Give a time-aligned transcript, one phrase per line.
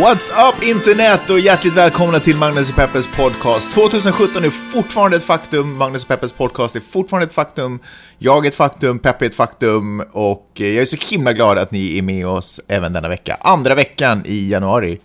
[0.00, 3.72] What's up internet och hjärtligt välkomna till Magnus och Peppes podcast.
[3.72, 7.78] 2017 är fortfarande ett faktum, Magnus och Peppes podcast är fortfarande ett faktum,
[8.18, 11.58] jag är ett faktum, Peppe är ett faktum och eh, jag är så himla glad
[11.58, 13.36] att ni är med oss även denna vecka.
[13.40, 14.98] Andra veckan i januari.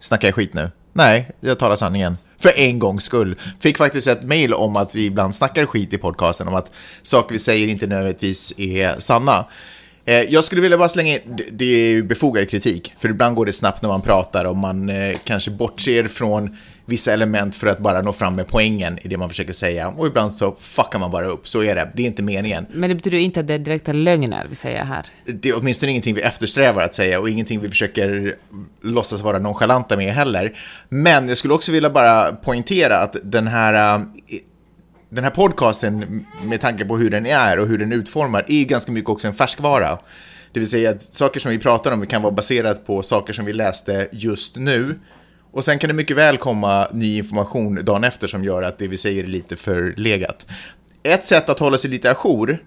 [0.00, 0.70] Snackar jag skit nu?
[0.92, 2.16] Nej, jag talar sanningen.
[2.38, 3.36] För en gångs skull.
[3.60, 6.70] Fick faktiskt ett mail om att vi ibland snackar skit i podcasten, om att
[7.02, 9.44] saker vi säger inte nödvändigtvis är sanna.
[10.04, 11.20] Eh, Jag skulle vilja bara slänga in,
[11.52, 14.88] det- är ju befogad kritik, för ibland går det snabbt när man pratar och man
[14.88, 16.56] eh, kanske bortser från
[16.86, 19.88] vissa element för att bara nå fram med poängen i det man försöker säga.
[19.88, 21.90] Och ibland så fuckar man bara upp, så är det.
[21.94, 22.66] Det är inte meningen.
[22.74, 25.06] Men det betyder inte att det är direkta lögner vi säger här.
[25.26, 28.34] Det är åtminstone ingenting vi eftersträvar att säga och ingenting vi försöker
[28.82, 30.52] låtsas vara nonchalanta med heller.
[30.88, 34.02] Men jag skulle också vilja bara poängtera att den här, äh,
[35.14, 38.64] den här podcasten, med tanke på hur den är och hur den är utformad, är
[38.64, 39.98] ganska mycket också en färskvara.
[40.52, 43.44] Det vill säga att saker som vi pratar om kan vara baserat på saker som
[43.44, 44.98] vi läste just nu.
[45.50, 48.88] Och sen kan det mycket väl komma ny information dagen efter som gör att det
[48.88, 50.46] vi säger är lite förlegat.
[51.02, 52.58] Ett sätt att hålla sig lite ajour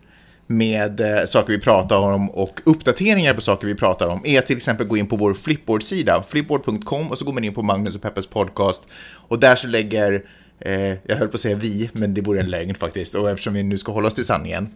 [0.47, 4.57] med eh, saker vi pratar om och uppdateringar på saker vi pratar om är till
[4.57, 8.01] exempel gå in på vår Flipboard-sida, flipboard.com och så går man in på Magnus och
[8.01, 8.87] Peppes podcast
[9.27, 10.23] och där så lägger,
[10.59, 13.53] eh, jag höll på att säga vi, men det vore en lögn faktiskt och eftersom
[13.53, 14.69] vi nu ska hålla oss till sanningen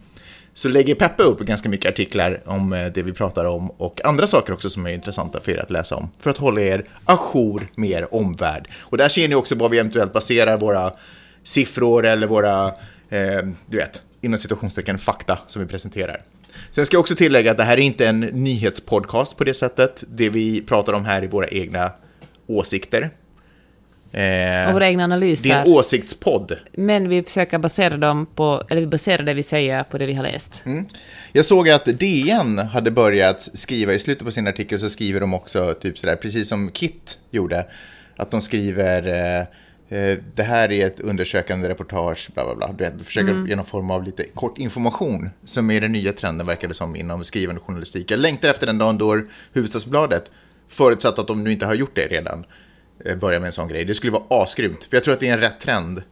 [0.54, 4.26] så lägger Peppe upp ganska mycket artiklar om eh, det vi pratar om och andra
[4.26, 7.66] saker också som är intressanta för er att läsa om för att hålla er ajour
[7.74, 8.68] med er omvärld.
[8.78, 10.92] Och där ser ni också vad vi eventuellt baserar våra
[11.44, 12.66] siffror eller våra,
[13.08, 16.22] eh, du vet, inom citationstecken fakta som vi presenterar.
[16.70, 20.04] Sen ska jag också tillägga att det här är inte en nyhetspodcast på det sättet.
[20.08, 21.92] Det vi pratar om här är våra egna
[22.46, 23.10] åsikter.
[24.12, 25.50] Eh, Och våra egna det är analyser.
[25.50, 26.52] en åsiktspodd.
[26.72, 30.14] Men vi försöker basera dem på, eller vi baserar det vi säger på det vi
[30.14, 30.62] har läst.
[30.66, 30.86] Mm.
[31.32, 35.34] Jag såg att DN hade börjat skriva, i slutet på sin artikel så skriver de
[35.34, 37.66] också typ sådär, precis som Kit gjorde,
[38.16, 42.68] att de skriver eh, eh, det här är ett undersökande reportage, bla bla bla.
[42.78, 46.12] Du vet, de försöker ge någon form av lite kort information, som är den nya
[46.12, 48.10] trenden verkar det som inom skrivande journalistik.
[48.10, 49.22] Jag längtar efter den dagen då
[49.52, 50.30] Hufvudstadsbladet,
[50.68, 52.44] förutsatt att de nu inte har gjort det redan,
[53.04, 53.84] eh, börjar med en sån grej.
[53.84, 56.02] Det skulle vara asgrymt, för jag tror att det är en rätt trend.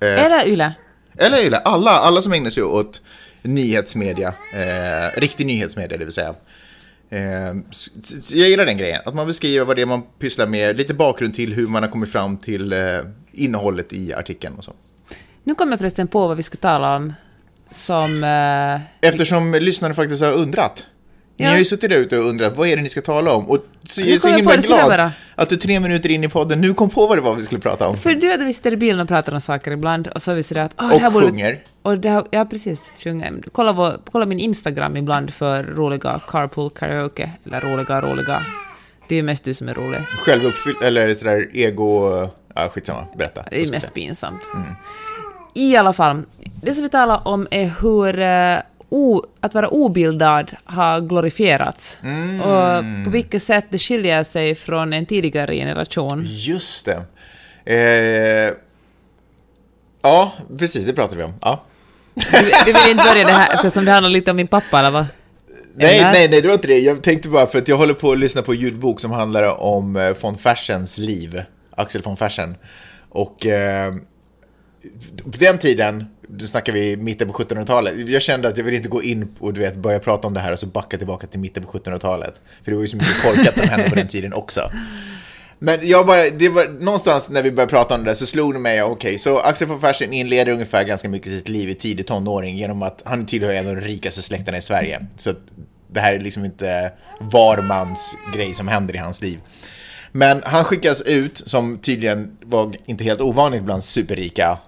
[0.00, 0.74] Eller Yle.
[1.18, 3.00] Eller eller alla, alla som ägnar sig åt
[3.42, 6.34] nyhetsmedia, eh, riktig nyhetsmedia det vill säga.
[7.10, 7.20] Eh,
[8.32, 11.34] jag gillar den grejen, att man beskriver vad det är man pysslar med, lite bakgrund
[11.34, 12.78] till hur man har kommit fram till eh,
[13.32, 14.72] innehållet i artikeln och så.
[15.44, 17.12] Nu kommer jag förresten på vad vi skulle tala om
[17.70, 18.24] som...
[18.24, 20.86] eh, Eftersom lyssnarna faktiskt har undrat.
[21.36, 23.50] Ni har ju suttit där ute och undrat vad är det ni ska tala om?
[23.50, 26.60] Och så jag är så himla på glad att du tre minuter in i podden
[26.60, 27.96] nu kom på vad det var vi skulle prata om.
[27.96, 30.30] för du vet att vi sitter i bilen och pratar om saker ibland och så
[30.30, 30.72] är vi sådär att...
[30.78, 31.62] "Åh, Och det här borde vi-" sjunger.
[31.82, 32.90] Och det här, ja, precis.
[33.04, 33.42] Sjunger.
[33.52, 37.30] Kolla, vår, kolla min Instagram ibland för roliga carpool karaoke.
[37.46, 38.38] Eller roliga, roliga.
[39.08, 40.00] Det är ju mest du som är rolig.
[40.00, 42.10] Självuppfyll, eller sådär ego...
[42.54, 43.44] Ja, skitsamma, berätta.
[43.50, 44.40] Det är mest pinsamt.
[45.54, 46.22] I alla fall,
[46.62, 48.58] det som vi talar om är hur eh,
[48.92, 51.98] o, att vara obildad har glorifierats.
[52.42, 56.24] Och på vilket sätt det skiljer sig från en tidigare generation.
[56.26, 57.02] Just det.
[57.64, 58.54] Eh,
[60.02, 61.34] ja, precis, det pratade vi om.
[61.40, 61.64] Ja.
[62.14, 62.22] Du,
[62.66, 65.06] du vill inte börja det här eftersom det handlar lite om min pappa, eller vad?
[65.76, 66.78] Nej, nej, nej, det var inte det.
[66.78, 69.60] Jag tänkte bara för att jag håller på att lyssna på en ljudbok som handlar
[69.60, 71.42] om eh, von Fersens liv.
[71.76, 72.56] Axel von Fersen.
[73.08, 73.92] Och eh,
[75.24, 76.06] på den tiden,
[76.38, 79.52] då snackar vi mitten på 1700-talet, jag kände att jag ville inte gå in och
[79.52, 82.40] du vet, börja prata om det här och så backa tillbaka till mitten på 1700-talet.
[82.62, 84.60] För det var ju så mycket korkat som hände på den tiden också.
[85.58, 88.54] Men jag bara, det var någonstans när vi började prata om det där så slog
[88.54, 92.06] det mig, okej, så Axel von Fersen inleder ungefär ganska mycket sitt liv i tidig
[92.06, 95.06] tonåring genom att han tillhör en av de rikaste släkterna i Sverige.
[95.16, 95.34] Så
[95.88, 99.38] det här är liksom inte var mans grej som händer i hans liv.
[100.12, 104.58] Men han skickas ut, som tydligen var inte helt ovanligt bland superrika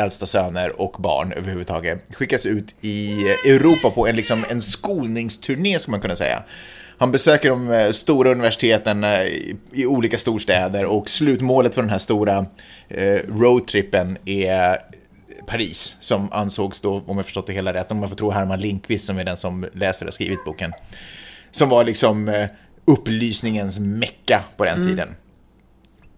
[0.00, 5.90] äldsta söner och barn överhuvudtaget, skickas ut i Europa på en, liksom, en skolningsturné, ska
[5.90, 6.42] man kunna säga.
[7.00, 9.22] Han besöker de eh, stora universiteten eh,
[9.72, 12.46] i, olika storstäder och slutmålet för den här stora
[12.88, 14.78] eh, roadtrippen är
[15.46, 18.60] Paris, som ansågs då, om jag förstått det hela rätt, om man får tro Herman
[18.60, 20.72] Lindqvist som är den som läser och skrivit boken,
[21.50, 22.46] som var liksom
[22.84, 25.08] upplysningens mecka på den tiden.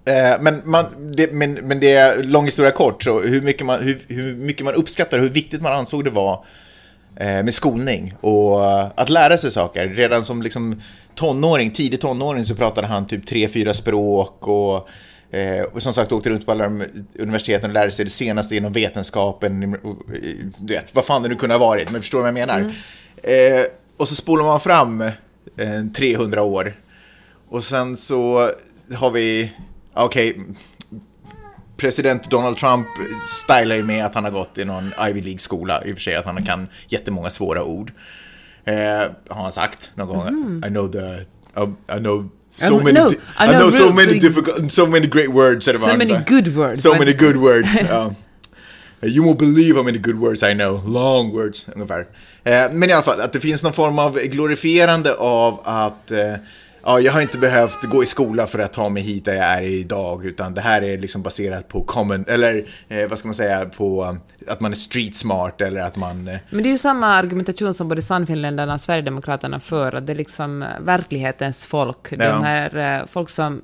[0.04, 3.82] Eh, Men, man, det, men, men det är lång historia kort, så hur mycket, man,
[3.82, 6.44] hur, hur mycket man uppskattar, hur viktigt man ansåg det var
[7.16, 9.88] eh, med skolning och eh, att lära sig saker.
[9.88, 10.82] Redan som liksom
[11.14, 14.88] tonåring, tidig tonåring så pratade han typ tre, fyra språk och
[15.72, 16.64] och som sagt åkte runt på alla
[17.19, 19.76] universiteten och lärde sig det senaste inom vetenskapen.
[20.58, 22.60] Du vet, vad fan det nu kunde ha varit, men förstår du vad jag menar?
[22.60, 23.64] Mm.
[23.96, 26.75] Och så spolar man fram eh, 300 år.
[27.49, 28.50] Och sen så
[28.94, 29.52] har vi,
[29.94, 30.44] okej, okay,
[31.77, 32.87] president Donald Trump
[33.27, 36.17] stylar ju med att han har gått i någon Ivy League-skola, i och för sig
[36.17, 37.93] att han kan jättemånga svåra ord.
[38.65, 38.75] Eh,
[39.29, 40.29] har han sagt någon gång.
[40.29, 40.65] Mm.
[40.67, 41.25] I know the,
[41.56, 45.06] I, I know so many, no, I know, I know so many difficult, so many
[45.06, 45.65] great words.
[45.65, 46.83] So many good words.
[46.83, 47.83] So many good words.
[47.91, 48.17] Um,
[49.03, 50.83] you won't believe how many good words I know.
[50.87, 52.06] Long words, ungefär.
[52.45, 56.35] Eh, men i alla fall, att det finns någon form av glorifierande av att eh,
[56.84, 59.44] ja, jag har inte behövt gå i skola för att ta mig hit där jag
[59.44, 63.34] är idag, utan det här är liksom baserat på common, eller eh, vad ska man
[63.34, 66.29] säga, på um, att man är street smart eller att man...
[66.29, 66.38] Eh...
[66.50, 70.17] Men det är ju samma argumentation som både Sannfinländarna och Sverigedemokraterna för, att det är
[70.17, 72.17] liksom verklighetens folk, ja.
[72.17, 73.62] de här eh, folk som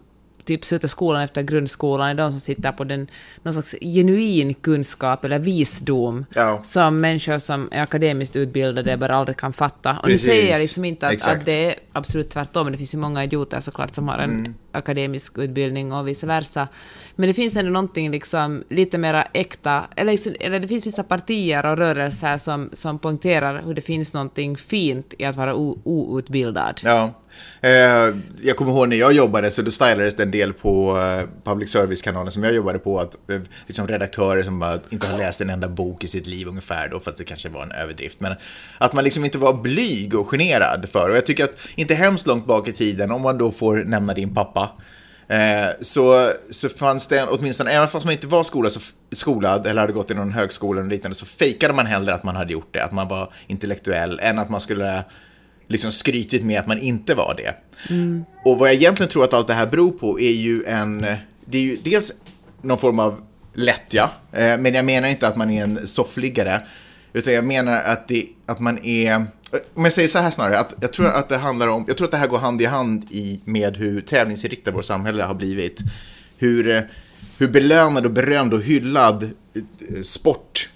[0.48, 3.10] typ slutar skolan efter grundskolan är de som sitter på den,
[3.42, 6.60] någon slags genuin kunskap eller visdom ja.
[6.62, 9.90] som människor som är akademiskt utbildade bara aldrig kan fatta.
[9.98, 10.26] Och Precis.
[10.26, 13.24] nu säger jag liksom inte att, att, det är absolut tvärtom, det finns ju många
[13.24, 14.54] idioter såklart som har en mm.
[14.72, 16.68] akademisk utbildning och vice versa.
[17.16, 21.02] Men det finns ändå någonting liksom lite mera äkta, eller, liksom, eller det finns vissa
[21.02, 26.80] partier och rörelser som, som poängterar hur det finns någonting fint i att vara outbildad.
[26.84, 27.12] Ja.
[27.60, 31.28] Eh, jag kommer ihåg när jag jobbade så då stylades det en del på eh,
[31.44, 33.00] public service-kanalen som jag jobbade på.
[33.00, 36.48] Att, eh, liksom redaktörer som bara inte har läst en enda bok i sitt liv
[36.48, 38.20] ungefär då, fast det kanske var en överdrift.
[38.20, 38.34] Men
[38.78, 41.10] att man liksom inte var blyg och generad för.
[41.10, 44.14] Och jag tycker att, inte hemskt långt bak i tiden, om man då får nämna
[44.14, 44.70] din pappa,
[45.28, 48.80] Eh, så, så fanns det åtminstone, även fast man inte var skola, så,
[49.12, 52.36] skolad eller hade gått i någon högskola eller liknande, så fejkade man hellre att man
[52.36, 55.04] hade gjort det, att man var intellektuell, än att man skulle
[55.68, 57.54] liksom skrytit med att man inte var det.
[57.90, 58.24] Mm.
[58.44, 61.00] Och vad jag egentligen tror att allt det här beror på är ju en,
[61.44, 62.12] det är ju dels
[62.62, 63.20] någon form av
[63.54, 66.60] lättja, eh, men jag menar inte att man är en soffliggare,
[67.12, 69.26] utan jag menar att, det, att man är,
[69.74, 72.04] om jag säger så här snarare, att jag tror att det handlar om, jag tror
[72.04, 75.80] att det här går hand i hand i, med hur tävlingsinriktat vårt samhälle har blivit.
[76.38, 76.82] Hur, eh,
[77.38, 80.68] hur belönad och berömd och hyllad eh, sport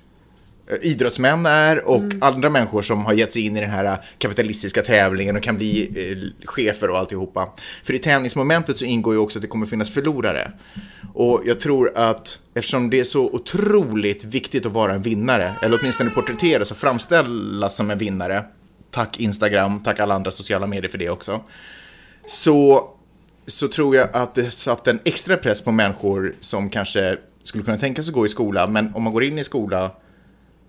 [0.83, 2.19] idrottsmän är och mm.
[2.23, 5.89] andra människor som har gett sig in i den här kapitalistiska tävlingen och kan bli
[6.11, 7.53] eh, chefer och alltihopa.
[7.85, 10.53] För i tävlingsmomentet så ingår ju också att det kommer finnas förlorare.
[11.15, 15.79] Och jag tror att eftersom det är så otroligt viktigt att vara en vinnare, eller
[15.81, 18.45] åtminstone porträtteras och framställas som en vinnare,
[18.91, 21.41] tack Instagram, tack alla andra sociala medier för det också,
[22.27, 22.89] så,
[23.47, 27.77] så tror jag att det satt en extra press på människor som kanske skulle kunna
[27.77, 29.91] tänka sig gå i skola, men om man går in i skola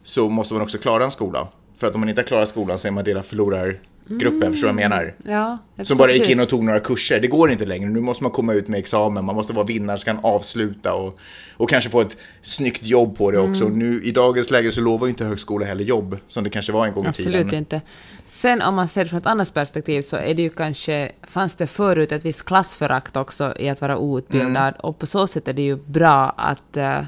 [0.03, 1.47] så måste man också klara en skola.
[1.77, 4.51] För att om man inte klarar skolan så är man del av förlorargruppen, mm.
[4.51, 5.15] förstår du vad jag menar?
[5.25, 7.19] Ja, Som bara gick in och tog några kurser.
[7.19, 7.89] Det går inte längre.
[7.89, 11.19] Nu måste man komma ut med examen, man måste vara vinnare som kan avsluta och,
[11.57, 13.51] och kanske få ett snyggt jobb på det mm.
[13.51, 13.67] också.
[13.67, 16.87] Nu i dagens läge så lovar ju inte högskola heller jobb, som det kanske var
[16.87, 17.33] en gång i tiden.
[17.33, 17.81] Absolut inte.
[18.25, 21.55] Sen om man ser det från ett annat perspektiv så är det ju kanske, fanns
[21.55, 24.79] det förut ett visst klassförakt också i att vara outbildad mm.
[24.79, 27.05] och på så sätt är det ju bra att uh,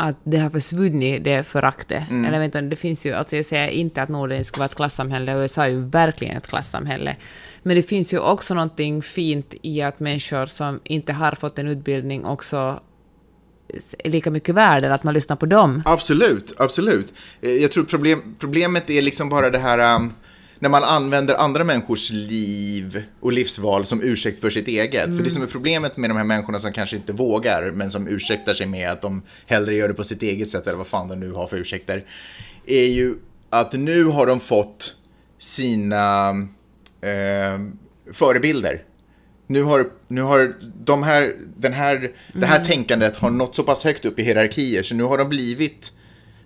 [0.00, 2.10] att det har försvunnit, det föraktet.
[2.10, 2.24] Mm.
[2.24, 5.34] Eller du, det finns ju, alltså jag säger inte att Norden ska vara ett klassamhälle,
[5.34, 7.16] och USA är ju verkligen ett klassamhälle.
[7.62, 11.68] Men det finns ju också någonting fint i att människor som inte har fått en
[11.68, 12.80] utbildning också
[13.98, 15.82] är lika mycket värda, att man lyssnar på dem.
[15.86, 17.14] Absolut, absolut.
[17.40, 20.12] Eh, jag tror problem, problemet är liksom bara det här um
[20.60, 25.04] när man använder andra människors liv och livsval som ursäkt för sitt eget.
[25.04, 25.16] Mm.
[25.16, 28.08] För det som är problemet med de här människorna som kanske inte vågar, men som
[28.08, 31.08] ursäktar sig med att de hellre gör det på sitt eget sätt, eller vad fan
[31.08, 32.04] de nu har för ursäkter,
[32.66, 33.14] är ju
[33.50, 34.94] att nu har de fått
[35.38, 36.30] sina
[37.00, 37.60] eh,
[38.12, 38.82] förebilder.
[39.46, 42.12] Nu har, nu har de här, den här, mm.
[42.32, 42.66] det här mm.
[42.66, 45.92] tänkandet har nått så pass högt upp i hierarkier, så nu har de blivit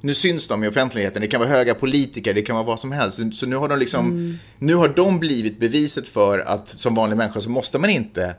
[0.04, 2.92] nu syns de i offentligheten, det kan vara höga politiker, det kan vara vad som
[2.92, 3.20] helst.
[3.32, 4.38] Så nu har de liksom, mm.
[4.58, 8.34] nu har de blivit beviset för att som vanlig människa så måste man inte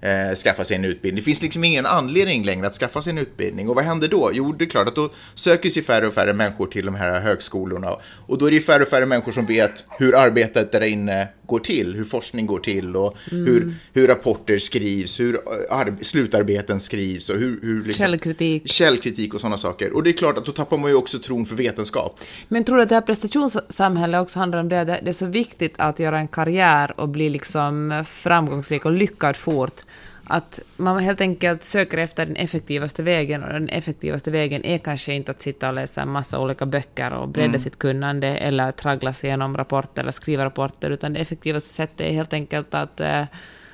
[0.00, 1.20] eh, skaffa sig en utbildning.
[1.20, 3.68] Det finns liksom ingen anledning längre att skaffa sig en utbildning.
[3.68, 4.30] Och vad händer då?
[4.32, 7.20] Jo, det är klart att då söker sig färre och färre människor till de här
[7.20, 7.96] högskolorna.
[8.26, 11.58] Och då är det färre och färre människor som vet hur arbetet där inne går
[11.58, 13.46] till, hur forskning går till och mm.
[13.46, 17.60] hur, hur rapporter skrivs, hur eh, slutarbeten skrivs och hur...
[17.62, 18.68] hur liksom, källkritik.
[18.68, 19.92] Källkritik och sådana saker.
[19.92, 22.20] Och det är klart att då tappar man ju också tron för vetenskap.
[22.48, 24.84] Men tror du att det här prestationssamhället också handlar om det?
[24.84, 29.80] Det är så viktigt att göra en karriär och bli liksom framgångsrik och lyckad fort
[30.28, 35.12] Att man helt enkelt söker efter den effektivaste vägen och den effektivaste vägen är kanske
[35.14, 37.60] inte att sitta och läsa en massa olika böcker och bredda Mm.
[37.60, 42.12] sitt kunnande eller traggla sig igenom rapporter eller skriva rapporter, utan det effektivaste sättet är
[42.12, 43.22] helt enkelt att eh,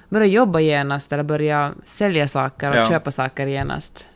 [0.09, 2.89] börja jobba genast eller börja sälja saker och Ja.
[2.89, 4.07] köpa saker genast.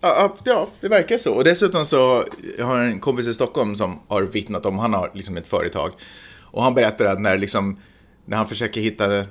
[0.00, 1.34] Ja, det verkar så.
[1.34, 2.24] Och dessutom så
[2.58, 5.92] jag har en kompis i Stockholm som har vittnat om, han har liksom ett företag.
[6.40, 7.78] Och han berättar att när, liksom,
[8.24, 9.24] när han försöker hitta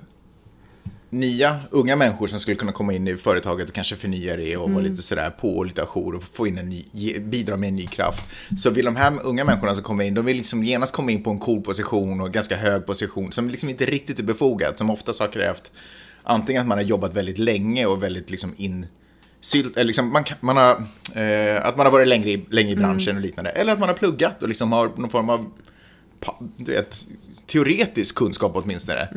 [1.12, 4.72] nya unga människor som skulle kunna komma in i företaget och kanske förnya det och
[4.72, 7.70] vara lite sådär på och lite ajour och få in en ny, ge, bidra med
[7.70, 8.24] en ny kraft.
[8.58, 11.24] Så vill de här unga människorna som kommer in, de vill liksom genast komma in
[11.24, 14.90] på en cool position och ganska hög position som liksom inte riktigt är befogad, som
[14.90, 15.72] oftast har krävt
[16.24, 18.86] antingen att man har jobbat väldigt länge och väldigt liksom in
[19.42, 20.72] sylt, eller liksom man, man har,
[21.22, 23.50] eh, att man har varit längre i, länge i branschen och liknande.
[23.50, 25.52] Eller att man har pluggat och liksom har någon form av
[26.58, 27.06] du vet,
[27.46, 29.08] teoretisk kunskap åtminstone.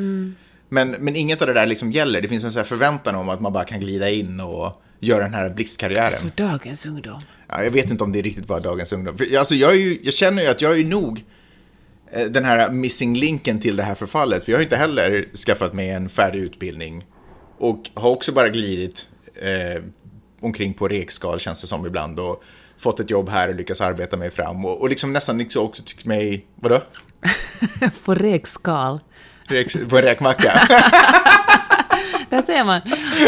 [0.74, 2.20] Men, men inget av det där liksom gäller.
[2.20, 5.34] Det finns en här förväntan om att man bara kan glida in och göra den
[5.34, 6.18] här blixtkarriären.
[6.18, 7.22] För dagens ungdom.
[7.48, 9.18] Ja, jag vet inte om det är riktigt bara dagens ungdom.
[9.18, 11.24] För, alltså, jag, är ju, jag känner ju att jag är nog
[12.12, 14.44] eh, den här missing linken till det här förfallet.
[14.44, 17.04] För jag har inte heller skaffat mig en färdig utbildning.
[17.58, 19.82] Och har också bara glidit eh,
[20.40, 22.20] omkring på rekskal känns det som ibland.
[22.20, 22.42] Och
[22.78, 24.64] fått ett jobb här och lyckats arbeta mig fram.
[24.64, 26.82] Och, och liksom nästan liksom också tyckt mig, vadå?
[28.04, 29.00] På räkskal.
[29.88, 30.52] På en räkmacka.
[32.30, 32.80] Där ser man.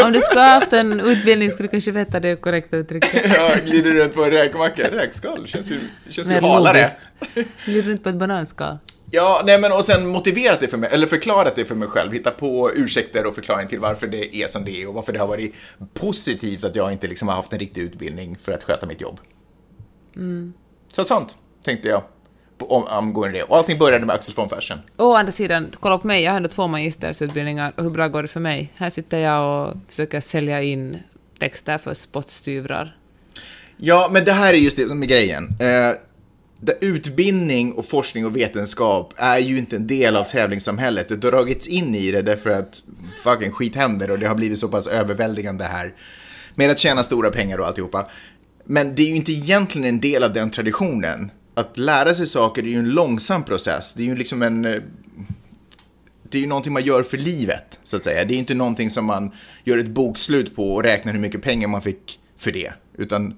[0.03, 3.13] Om du skulle ha haft en utbildning skulle du kanske veta det korrekta uttrycket.
[3.37, 4.91] jag glider runt på en räkmacka.
[4.91, 6.89] Räkskal känns ju, känns ju Mer halare.
[7.23, 7.55] logiskt.
[7.65, 8.77] Glider runt på ett bananskal.
[9.11, 12.11] Ja, nej men och sen motiverat det för mig, eller förklarat det för mig själv,
[12.13, 15.19] hitta på ursäkter och förklaring till varför det är som det är och varför det
[15.19, 15.55] har varit
[15.93, 19.19] positivt att jag inte liksom har haft en riktig utbildning för att sköta mitt jobb.
[20.93, 22.03] Så att sånt tänkte jag
[22.59, 23.43] om, angående det.
[23.43, 24.79] Och allting började med Axel von Fersen.
[24.97, 28.21] Å andra sidan, kolla på mig, jag har ändå två magistersutbildningar och hur bra går
[28.21, 28.71] det för mig?
[28.75, 30.97] Här sitter jag och försöker sälja in
[31.39, 32.95] texter för spottstyvrar.
[33.77, 35.43] Ja, men det här är just det som är grejen.
[35.59, 35.91] Eh,
[36.81, 41.09] utbildning och forskning och vetenskap är ju inte en del av tävlingssamhället.
[41.09, 42.83] Det har dragits in i det därför att
[43.23, 45.93] fucking skit händer och det har blivit så pass överväldigande här.
[46.55, 48.07] Med att tjäna stora pengar och alltihopa.
[48.65, 51.31] Men det är ju inte egentligen en del av den traditionen.
[51.57, 53.93] Att lära sig saker är ju en långsam process.
[53.93, 54.65] Det är ju liksom en...
[54.65, 54.81] Eh,
[56.29, 58.25] det är ju någonting man gör för livet, så att säga.
[58.25, 59.31] Det är inte någonting som man
[59.63, 62.71] gör ett bokslut på och räknar hur mycket pengar man fick för det.
[62.97, 63.37] Utan,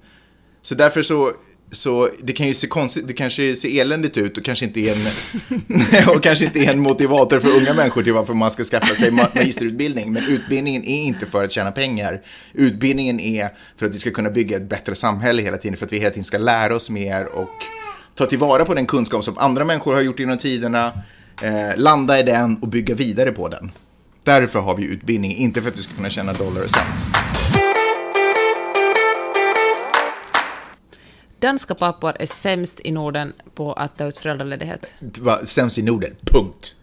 [0.62, 1.32] så därför så,
[1.70, 4.92] så det kan ju se konstigt, det kanske ser eländigt ut och kanske inte är
[4.92, 8.94] en, och kanske inte är en motivator för unga människor till varför man ska skaffa
[8.94, 10.12] sig magisterutbildning.
[10.12, 12.22] Men utbildningen är inte för att tjäna pengar.
[12.52, 15.92] Utbildningen är för att vi ska kunna bygga ett bättre samhälle hela tiden, för att
[15.92, 17.79] vi hela tiden ska lära oss mer och
[18.14, 20.92] ta tillvara på den kunskap som andra människor har gjort genom tiderna,
[21.42, 23.70] eh, landa i den och bygga vidare på den.
[24.24, 26.86] Därför har vi utbildning, inte för att vi ska kunna tjäna dollar och cent.
[31.38, 34.94] Danska pappor är sämst i Norden på att ta ut föräldraledighet.
[35.00, 36.74] Var sämst i Norden, punkt.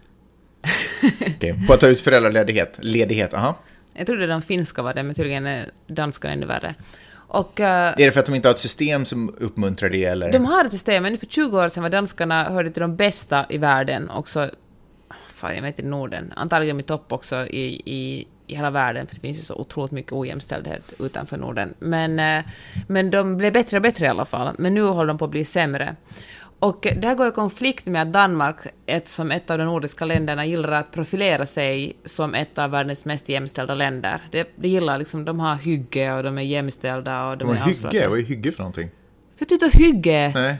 [1.36, 3.54] Okej, På att ta ut föräldraledighet, ledighet, aha.
[3.94, 6.74] Jag trodde den finska var det, men tydligen är danskan ännu värre.
[7.28, 10.32] Och eh, Är det för att de inte har ett system som uppmuntrar det eller?
[10.32, 13.46] de har ett system, men för 20 år sedan var danskarna hörde till de bästa
[13.48, 14.50] i världen, också,
[15.28, 19.14] fan jag vet inte, Norden, antagligen i topp också i, i, i hela världen, för
[19.14, 21.74] det finns ju så otroligt mycket ojämställdhet utanför Norden.
[21.78, 22.44] Men, eh,
[22.86, 25.30] men de blev bättre och bättre i alla fall, men nu håller de på att
[25.30, 25.96] bli sämre.
[26.60, 30.04] Och det här går i konflikt med att Danmark, ett, som ett av de nordiska
[30.04, 34.22] länderna, gillar att profilera sig som ett av världens mest jämställda länder.
[34.30, 37.60] Det, det gillar liksom, de har hygge och de är jämställda och de, De är
[37.60, 38.90] hygge, vad är hygge för någonting?
[39.38, 40.56] För typ hygge, Nej.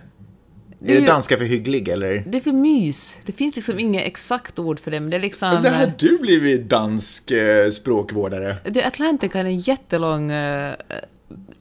[0.80, 2.24] Det Är är det danska för hygglig eller?
[2.26, 3.16] det är för mys.
[3.26, 5.62] Det finns liksom inget exakt ord för det, men det är liksom...
[5.62, 10.74] Det har du blivit dansk eh, språkvårdare The Atlantic har en jättelång, uh,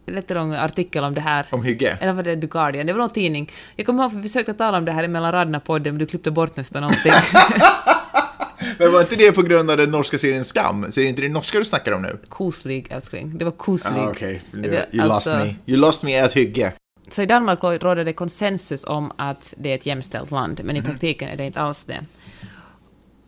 [0.06, 1.46] jättelång artikel om det här.
[1.52, 1.98] om hygge.
[2.02, 2.86] Eller var det The Guardian?
[2.86, 3.52] Det var någon tidning.
[3.76, 6.06] Jag kommer ihåg för vi försökte tala om det här i mellan raderna-podden, men du
[6.06, 7.12] klippte bort nästan allting.
[8.80, 10.92] Men var inte det på grund av den norska serien Skam?
[10.92, 12.18] Så är det inte det norska du snackar om nu?
[12.30, 13.38] Koslig, älskling.
[13.38, 14.00] Det var koslig.
[14.02, 15.56] Ah, Det- you lost alltså- me.
[15.66, 16.74] You lost me at hygge.
[17.10, 20.80] Så i Danmark råder det konsensus om att det är ett jämställt land, men i
[20.80, 20.90] Mhm.
[20.90, 22.06] praktiken är det inte alls det.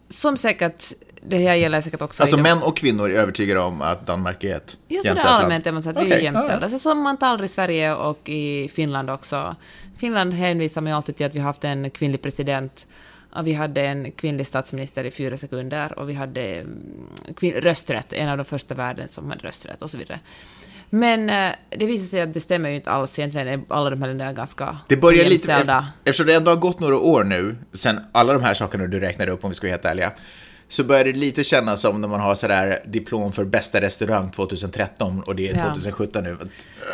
[0.10, 0.84] Som säkert,
[1.28, 4.56] det här gäller säkert också Alltså män och kvinnor är övertygade om att Danmark är
[4.56, 5.44] ett Ja, så jämställt är land.
[5.44, 6.60] allmänt är man så att vi är ja, jämställda.
[6.62, 6.70] ja.
[6.70, 9.56] Så som man talar i Sverige och i Finland också.
[9.98, 12.88] Finland hänvisar man ju alltid till att vi har haft en kvinnlig president
[13.36, 18.30] och vi hade en kvinnlig statsminister i fyra sekunder och vi hade mm, rösträtt, en
[18.30, 20.20] av de första världen som hade rösträtt och så vidare.
[20.90, 23.20] Men eh, det visar sig att det stämmer ju inte alls.
[23.20, 26.80] Egentligen är alla de här länderna ganska Det börjar lite, eftersom det ändå har gått
[26.80, 29.72] några år nu, sen alla de här sakerna du räknade upp om vi ska vara
[29.72, 30.12] helt ärliga,
[30.70, 35.24] så börjar det lite kännas som när man har sådär diplom för bästa restaurang 2013
[35.26, 35.64] och det är Ja.
[35.66, 36.38] 2017 nu.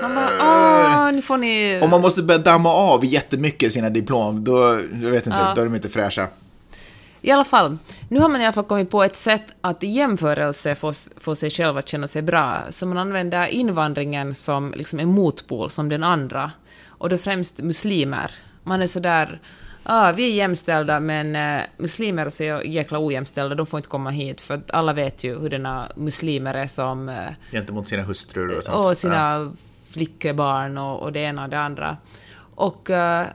[0.01, 1.79] Man bara, åh, nu får ni...
[1.83, 5.53] Om man måste börja damma av jättemycket sina diplom, då, jag vet inte, Ja.
[5.55, 6.27] då är de inte fräscha.
[7.21, 7.77] I alla fall,
[8.09, 11.35] nu har man i alla fall kommit på ett sätt att i jämförelse få, få
[11.35, 15.89] sig själv att känna sig bra, så man använder invandringen som liksom en motpol, som
[15.89, 16.51] den andra,
[16.87, 18.31] och då främst muslimer.
[18.63, 19.39] Man är sådär,
[19.85, 24.09] ah, vi är jämställda, men eh, muslimer är så jäkla ojämställda, de får inte komma
[24.09, 27.15] hit, för att alla vet ju hur denna muslimer är som eh,
[27.51, 28.77] Gentemot sina hustrur och sånt.
[28.77, 29.53] och sina
[29.93, 31.97] flickebarn och, och det ena och det andra.
[32.55, 33.25] Och eh,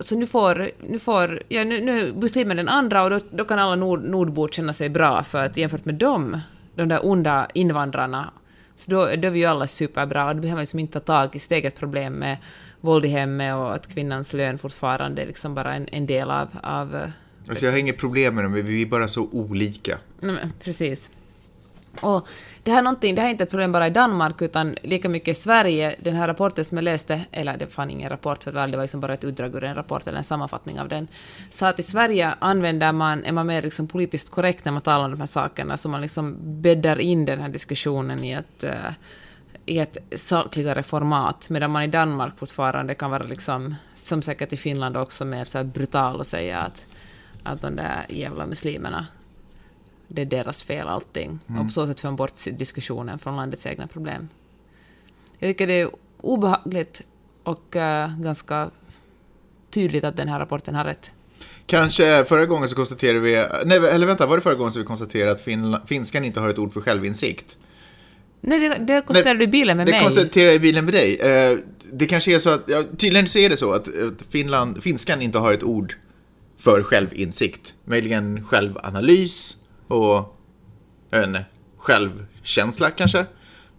[0.00, 3.58] så nu får, nu får, ja nu, nu muslimer den andra och då, då kan
[3.58, 6.40] alla nord, nordbor känna sig bra för att jämfört med dem,
[6.74, 8.32] de där onda invandrarna,
[8.74, 11.20] så då, då är vi ju alla superbra och då behöver man liksom inte ta
[11.20, 12.36] tag i sitt eget problem med
[12.80, 16.48] våld i hemmet och att kvinnans lön fortfarande är liksom bara en, en del av,
[16.62, 17.08] av eh,
[17.48, 19.98] Alltså jag har inget problem med men vi är bara så olika.
[20.20, 21.10] Men precis.
[22.00, 22.28] Och
[22.62, 25.28] det här, någonting, det här är inte ett problem bara i Danmark, utan lika mycket
[25.28, 25.96] i Sverige.
[26.02, 28.84] Den här rapporten som jag läste, eller det fann ingen rapport för väl, det var
[28.84, 31.08] liksom bara ett utdrag ur en rapport eller en sammanfattning av den,
[31.50, 35.04] sa att i Sverige använder man, är man mer liksom politiskt korrekt när man talar
[35.04, 38.72] om de här sakerna, så man liksom bäddar in den här diskussionen i ett, eh,
[39.68, 44.56] i ett sakligare format, medan man i Danmark fortfarande kan vara liksom, som säkert i
[44.56, 46.86] Finland också, mer så brutal och säga att,
[47.42, 49.06] att de där jävla muslimerna
[50.08, 51.38] det är deras fel allting.
[51.46, 54.28] Och på så sätt får man bort diskussionen från landets egna problem.
[55.38, 57.02] Jag tycker det är obehagligt
[57.42, 58.70] och eh, ganska
[59.70, 61.12] tydligt att den här rapporten har rätt.
[61.66, 64.86] Kanske förra gången så konstaterade vi, nej eller vänta, var det förra gången som vi
[64.86, 67.58] konstaterade att finskan inte har ett ord för självinsikt?
[68.40, 70.02] Nej, det, det konstaterade du i bilen med det mig.
[70.02, 71.16] konstaterade jag i bilen med dig.
[71.20, 71.58] Eh,
[71.92, 73.88] Det kanske är så att, ja, tydligen så är det så att
[74.30, 75.94] Finland, finskan inte har ett ord
[76.58, 77.74] för självinsikt.
[77.84, 79.56] Möjligen självanalys
[79.88, 80.36] och,
[81.10, 81.44] jag vet inte,
[81.78, 83.26] självkänsla kanske.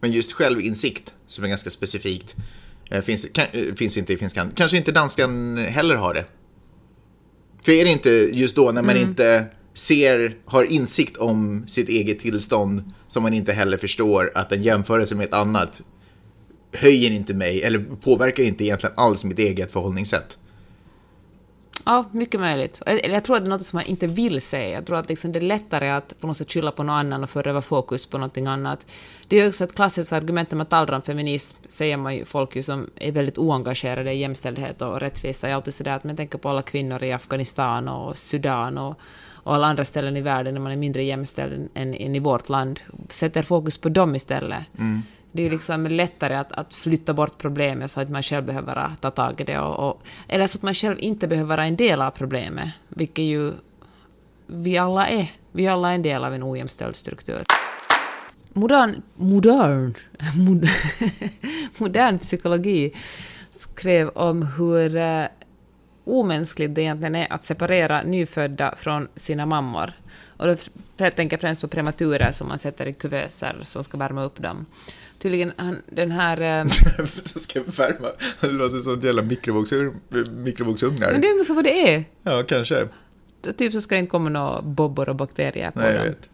[0.02, 2.36] Men just självinsikt, som är ganska specifikt,
[2.92, 4.52] eh, finns, kan, eh, finns inte i finskan.
[4.56, 6.26] Kanske inte danskan heller har det.
[7.62, 12.20] För är det inte just då när man inte ser, har insikt om sitt eget
[12.20, 15.82] tillstånd som man inte heller förstår att en jämförelse med ett annat
[16.74, 20.38] höjer inte mig eller påverkar inte egentligen alls mitt eget förhållningssätt.
[21.86, 22.82] Ja, mycket möjligt.
[22.86, 24.70] Jag tror att det är något som man inte vill se.
[24.70, 27.24] Jag tror att liksom det är lättare att på något sätt skylla på någon annan
[27.24, 28.86] och föra över fokus på någonting annat.
[29.28, 32.26] Det är ju också ett klassiskt argument när man talar om feminism, säger man ju
[32.26, 36.16] folk ju som är väldigt oengagerade i jämställdhet och rättvisa, är alltid sådär att man
[36.16, 39.00] tänker på alla kvinnor i Afghanistan och Sudan och,
[39.44, 42.50] och alla andra ställen i världen där man är mindre jämställd än, än i vårt
[42.50, 42.80] land.
[43.10, 44.64] Sätter fokus på dem istället.
[45.32, 48.92] Det är ju liksom lättare att, att flytta bort problemet så att man själv behöver
[49.00, 49.60] ta tag i det.
[49.60, 53.26] Och, och, eller så att man själv inte behöver vara en del av problemet, vilket
[53.26, 53.54] ju
[54.48, 55.32] vi alla är.
[55.52, 57.44] Vi alla är en del av en ojämställd struktur.
[58.54, 59.94] Modern, modern,
[60.38, 60.70] mod,
[61.80, 62.94] modern psykologi
[63.52, 65.26] skrev om hur eh,
[66.10, 69.94] omänskligt det egentligen är att separera nyfödda från sina mammor.
[70.38, 70.56] Och då
[71.12, 74.66] tänker jag främst på prematurer som man sätter i kuvöser som ska värma upp dem.
[75.20, 76.42] Tydligen, han, den här...
[76.42, 76.68] eh,
[77.06, 78.08] Så ska jag värma.
[78.42, 79.96] Det låter som en jävla mikrovågsugn,
[80.32, 81.12] mikrovågsugnar.
[81.12, 82.04] Men det är ungefär vad det är.
[82.24, 82.88] Ja, kanske.
[83.58, 86.06] Typ så ska det inte komma några bobbor och bakterier på Nej, jag dem.
[86.06, 86.30] vet.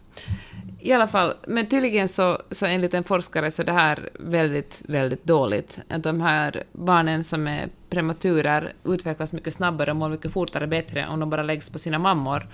[0.86, 4.82] I alla fall, men tydligen så, så enligt en forskare så är det här väldigt,
[4.88, 5.78] väldigt dåligt.
[5.88, 11.06] Att de här barnen som är prematurer utvecklas mycket snabbare och mår mycket fortare bättre
[11.06, 12.48] om de bara läggs på sina mammor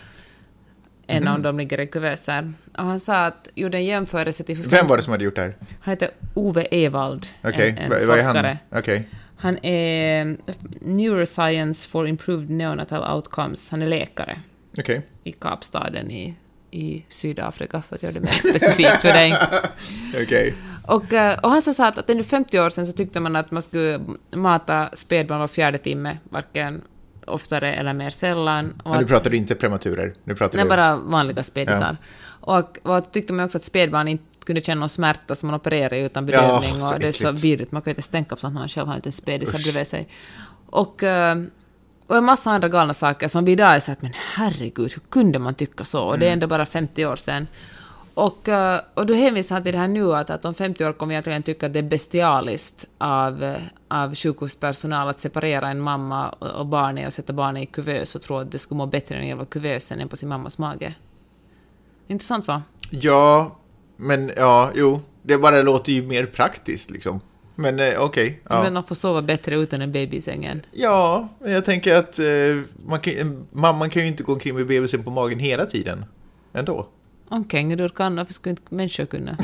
[1.06, 1.34] än Mhm.
[1.34, 2.52] om de ligger i kuverser.
[2.78, 4.56] Och han sa att, gjorde en jämförelse till...
[4.56, 5.54] Vem var det som hade gjort det här?
[5.80, 8.58] Han heter Ove Ewald, Okej, en, en vad forskare.
[8.70, 8.78] han?
[8.78, 9.08] Okej.
[9.36, 10.36] Han är
[10.80, 13.70] Neuroscience for Improved Neonatal Outcomes.
[13.70, 14.38] Han är läkare
[14.78, 15.02] Okej.
[15.24, 16.34] i Kapstaden i,
[16.72, 19.36] i Sydafrika, för att göra det mer specifikt för dig.
[20.22, 20.54] Okej.
[20.86, 23.50] Och, eh, och han sa att, att under 50 år sedan så tyckte man att
[23.50, 24.00] man skulle
[24.34, 26.82] mata spädbarn var fjärde timme, varken
[27.26, 28.80] oftare eller mer sällan.
[28.84, 30.14] Och Men nu att, pratar du inte prematurer.
[30.24, 30.68] Nu pratar nej, du...
[30.68, 31.96] bara vanliga spädisar.
[32.24, 35.56] Och, och att tyckte man också att spädbarn inte kunde känna någon smärta som man
[35.56, 36.74] opererar utan bedövning.
[36.78, 38.68] Ja, och det är så vidrigt, man kan ju inte ens tänka på när man
[38.68, 40.08] själv har en liten spädis bredvid sig.
[40.66, 41.36] Och, eh,
[42.06, 45.02] och en massa andra galna saker som vi idag är så att men herregud, hur
[45.08, 46.02] kunde man tycka så?
[46.02, 47.46] Och det är ändå bara 50 år sedan.
[48.14, 50.92] Och, eh, och då hänvisar han till det här nu att, att om 50 år
[50.92, 53.56] kommer vi egentligen tycka att det är bestialiskt av, eh,
[53.88, 58.36] av sjukhuspersonal att separera en mamma och barnet och sätta barnet i kuvös och tro
[58.36, 60.94] att det skulle må bättre i själva kuvösen än på sin mammas mage.
[62.08, 62.62] Intressant va?
[62.90, 63.56] Ja,
[63.96, 65.00] men ja, jo.
[65.22, 67.20] Det bara låter ju mer praktiskt liksom.
[67.54, 68.40] Men eh, okej.
[68.48, 68.62] ja.
[68.62, 70.62] Men man får sova bättre utan en baby i sängen.
[70.72, 72.26] Ja, jag tänker att eh,
[72.86, 76.04] man kan, mamman kan ju inte gå omkring med bebisen på magen hela tiden.
[76.52, 76.88] Ändå.
[77.28, 79.32] Om kängurur kan, varför skulle inte människor kunna?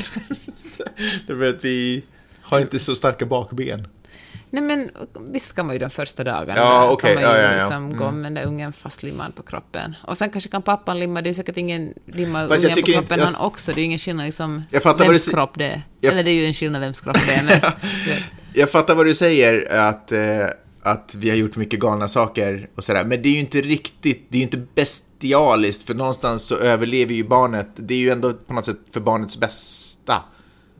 [1.27, 2.03] Det är för att vi
[2.41, 3.87] har inte så starka bakben.
[4.51, 4.89] Nej men
[5.33, 7.59] visst kan man ju de första dagarna Ja, okej, kan man ju ja, ja, ja.
[7.59, 9.95] liksom gå med den där ungen fastlimmad på kroppen.
[10.03, 12.91] Och sen kanske kan pappan limma, det är säkert ingen limma Fast ungen på tycker
[12.93, 15.23] inte- kroppen jag- han också, det är ju ingen skillnad liksom Jag fattar du vems
[15.25, 15.81] se- kropp det är.
[16.01, 17.59] Jag- Eller det är ju en skillnad vems kropp det är, men...
[18.53, 20.45] Jag fattar vad du säger, att, eh,
[20.81, 23.03] att vi har gjort mycket galna saker och sådär.
[23.03, 27.13] Men det är ju inte riktigt, det är ju inte bestialiskt, för någonstans så överlever
[27.13, 27.67] ju barnet.
[27.75, 30.15] Det är ju ändå på något sätt för barnets bästa.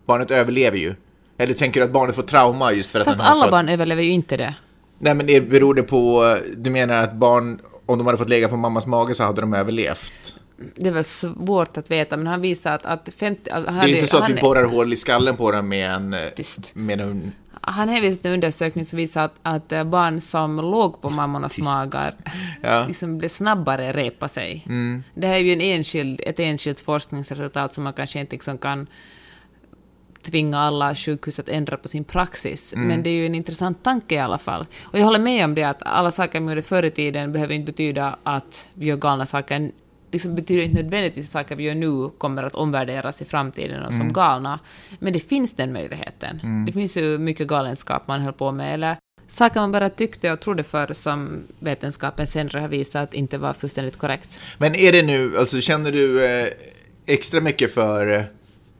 [0.05, 0.95] Barnet överlever ju.
[1.39, 3.51] Eller tänker du att barnet får trauma just för att Fast den har alla fått...
[3.51, 4.55] barn överlever ju inte det.
[4.99, 8.49] Nej men det beror det på, du menar att barn, om de hade fått lägga
[8.49, 10.35] på mammas mage så hade de överlevt?
[10.75, 13.51] Det väl svårt att veta, men han visar att, att 50...
[13.51, 15.69] Han Det är ju inte så att han, vi borrar hål i skallen på dem
[15.69, 16.15] med en...
[16.35, 16.75] Tyst.
[16.75, 21.01] Med en Han hänvisade till en undersökning som visar att, att eh, barn som låg
[21.01, 22.15] på mammornas magar
[22.61, 22.69] Ja.
[22.69, 22.87] Mm.
[22.87, 24.65] liksom blev snabbare repa sig.
[25.13, 28.87] Det här är ju en enskild, ett enskilt forskningsresultat som man kanske inte liksom kan
[30.21, 32.73] tvinga alla sjukhus att ändra på sin praxis.
[32.73, 32.87] Mm.
[32.87, 34.65] Men det är ju en intressant tanke i alla fall.
[34.81, 37.53] Och jag håller med om det att alla saker vi gjorde förr i tiden behöver
[37.53, 39.71] inte betyda att vi gör galna saker
[40.11, 43.93] liksom betyder inte nödvändigtvis att saker vi gör nu kommer att omvärderas i framtiden och
[43.93, 44.13] som Mm.
[44.13, 44.59] galna.
[44.99, 46.65] Men det finns den möjligheten.
[46.65, 50.39] Det finns ju mycket galenskap man höll på med, eller saker man bara tyckte och
[50.39, 54.39] trodde för som vetenskapen senare har visat att inte var fullständigt korrekt.
[54.57, 56.47] Men är det nu, alltså känner du eh,
[57.05, 58.23] extra mycket för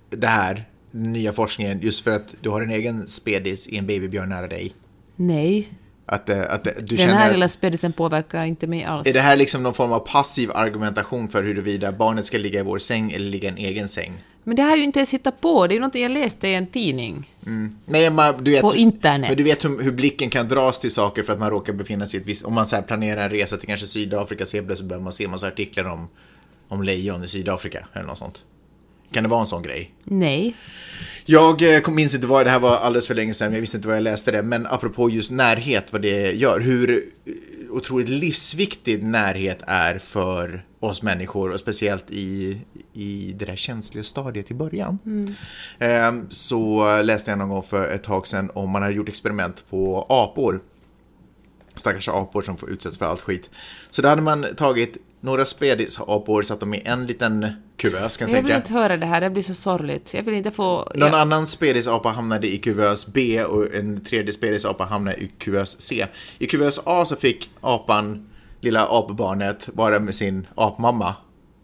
[0.09, 4.29] det här, nya forskningen, just för att du har en egen spedis i en babybjörn
[4.29, 4.73] nära dig?
[5.15, 5.67] Nej,
[6.05, 9.07] Att, eh, att eh, du den känner här lilla spedisen påverkar inte mig alls.
[9.07, 12.63] är det här liksom någon form av passiv argumentation för huruvida barnet ska ligga i
[12.63, 14.13] vår säng eller ligga i en egen säng?
[14.43, 16.53] Men det har ju inte ens hittat på, det är ju något jag läste i
[16.53, 17.33] en tidning.
[17.85, 19.29] Nej, man, du vet, På internet.
[19.29, 22.07] Men du vet hur, hur blicken kan dras till saker för att man råkar befinna
[22.07, 22.45] sig i ett visst...
[22.45, 25.11] Om man så här planerar en resa till kanske Sydafrika så helt plötsligt börjar man
[25.11, 26.07] se en massa artiklar om,
[26.67, 28.41] om lejon i Sydafrika eller något sånt.
[29.11, 29.93] Kan det vara en sån grej?
[30.03, 30.55] Nej.
[31.25, 33.87] Jag eh, minns inte vad, det här var alldeles för länge sedan, jag visste inte
[33.87, 36.91] vad jag läste det, men apropå just närhet, vad det gör, hur
[37.25, 37.33] eh,
[37.69, 42.57] otroligt livsviktig närhet är för oss människor och speciellt i,
[42.93, 44.99] i det där känsliga stadiet i början.
[45.79, 49.63] Ehm, Så läste jag någon gång för ett tag sedan om man hade gjort experiment
[49.69, 50.61] på apor
[51.75, 53.49] stackars apor som får utsättas för allt skit.
[53.89, 58.37] Så då hade man tagit några spedisapor, satt dem i en liten kuvös kan jag,
[58.37, 58.65] Jag vill tänka.
[58.65, 60.13] inte höra det här, det blir så sorgligt.
[60.13, 60.91] Jag vill inte få...
[60.95, 65.81] Någon jag, annan spedisapa hamnade i kuvös B och en tredje spedisapa hamnade i kuvös
[65.81, 66.05] C.
[66.39, 68.29] I kuvös A så fick apan,
[68.61, 71.15] lilla apbarnet, vara med sin apmamma.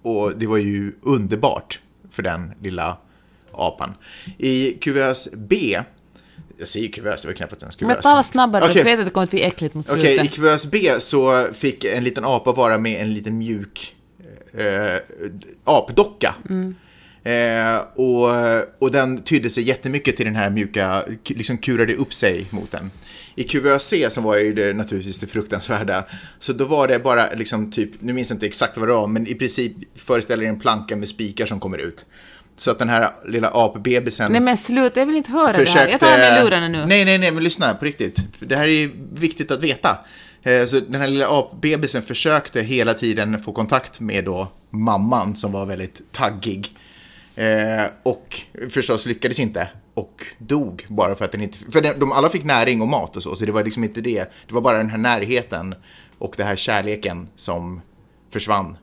[0.01, 1.79] Och det var ju underbart
[2.11, 2.97] för den lilla
[3.51, 3.93] apan.
[4.37, 5.79] I kuvös B,
[6.57, 7.95] jag säger kuvös, det var knappt ens kuvös.
[7.95, 8.75] men tala snabbare, Okej.
[8.75, 10.25] du vet att det kommer att bli äckligt mot Okej, slutet.
[10.25, 13.95] i kuvös B så fick en liten apa vara med en liten mjuk
[14.53, 14.99] eh,
[15.63, 16.35] apdocka.
[17.23, 18.29] Eh, och,
[18.79, 22.91] och den tydde sig jättemycket till den här mjuka, liksom kurade upp sig mot den.
[23.35, 26.03] I kuvös C så var ju det, naturligtvis det fruktansvärda.
[26.39, 29.07] Så då var det bara liksom typ, nu minns jag inte exakt vad det var,
[29.07, 32.05] men i princip föreställer det en planka med spikar som kommer ut.
[32.57, 35.87] Så att den här lilla apbebisen Nej men sluta, jag vill inte höra det här.
[35.87, 36.85] Jag tar med lurarna nu.
[36.85, 38.19] Nej, nej, nej, men lyssna på riktigt.
[38.39, 39.97] Det här är viktigt att veta.
[40.43, 45.51] Eh, Så den här lilla apbebisen försökte hela tiden få kontakt med då mamman som
[45.51, 46.75] var väldigt taggig.
[47.35, 49.67] Eh, och förstås lyckades inte.
[49.93, 51.57] Och dog bara för att den inte...
[51.71, 54.19] För de alla fick näring och mat och så, så det var liksom inte det.
[54.47, 55.75] Det var bara den här närheten
[56.17, 57.81] och den här kärleken som
[58.33, 58.77] försvann.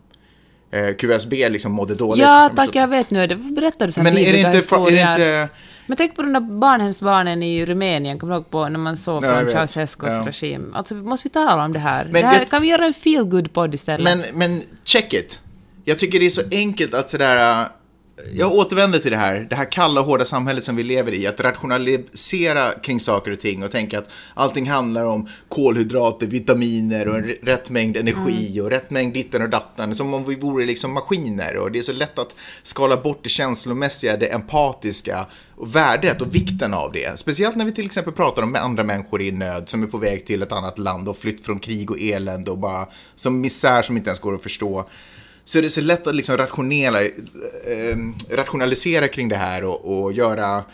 [0.72, 2.22] Eh, QSB liksom mådde dåligt.
[2.22, 3.26] Ja tack, jag vet nu.
[3.26, 5.48] Det berättar du Men är det, inte, är det inte...
[5.86, 9.24] Men tänk på de där barnhemsbarnen i Rumänien, kommer du ihåg på när man såg
[9.24, 9.52] Ja, från vet.
[9.52, 10.26] Ceausescus Ja.
[10.26, 10.74] regim?
[10.74, 12.04] Alltså, måste vi tala om det här?
[12.04, 14.04] Men det här kan vi göra en feel good podd istället?
[14.04, 15.40] Men, men check it.
[15.84, 17.68] Jag tycker det är så enkelt att sådär...
[18.30, 21.26] Jag återvänder till det här, det här kalla och hårda samhället som vi lever i.
[21.26, 27.16] Att rationalisera kring saker och ting och tänka att allting handlar om kolhydrater, vitaminer och
[27.16, 29.94] en rätt mängd energi och rätt mängd ditten och datten.
[29.94, 31.56] Som om vi vore liksom maskiner.
[31.56, 36.34] Och det är så lätt att skala bort det känslomässiga, det empatiska och värdet och
[36.34, 37.18] vikten av det.
[37.18, 40.26] Speciellt när vi till exempel pratar om andra människor i nöd som är på väg
[40.26, 43.96] till ett annat land och flytt från krig och elände och bara som misär som
[43.96, 44.84] inte ens går att förstå.
[45.44, 47.10] Så det är så lätt att liksom rationella, eh,
[48.30, 50.64] rationalisera kring det här och, och göra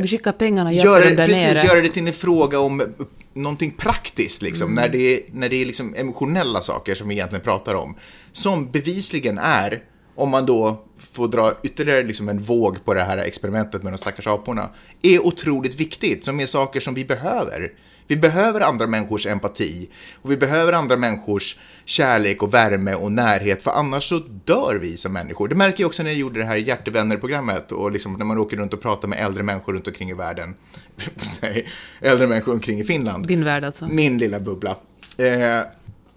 [0.00, 1.66] vi skickar pengarna Gör det, dem där precis, nere.
[1.66, 2.94] göra det till en fråga om
[3.34, 7.44] någonting praktiskt, liksom, när det är, när det är liksom emotionella saker som vi egentligen
[7.44, 7.96] pratar om.
[8.32, 9.82] Som bevisligen är,
[10.14, 13.98] om man då får dra ytterligare liksom en våg på det här experimentet med de
[13.98, 14.68] stackars aporna,
[15.02, 17.72] är otroligt viktigt, som är saker som vi behöver.
[18.12, 19.88] Vi behöver andra människors empati
[20.22, 24.96] och vi behöver andra människors kärlek och värme och närhet för annars så dör vi
[24.96, 25.48] som människor.
[25.48, 28.56] Det märker jag också när jag gjorde det här Hjärtevänner-programmet och liksom när man åker
[28.56, 30.54] runt och pratar med äldre människor runt omkring i världen.
[31.42, 31.68] Nej,
[32.00, 33.26] äldre människor omkring i Finland.
[33.26, 33.86] Din värld alltså.
[33.86, 34.76] Min lilla bubbla.
[35.18, 35.60] Eh,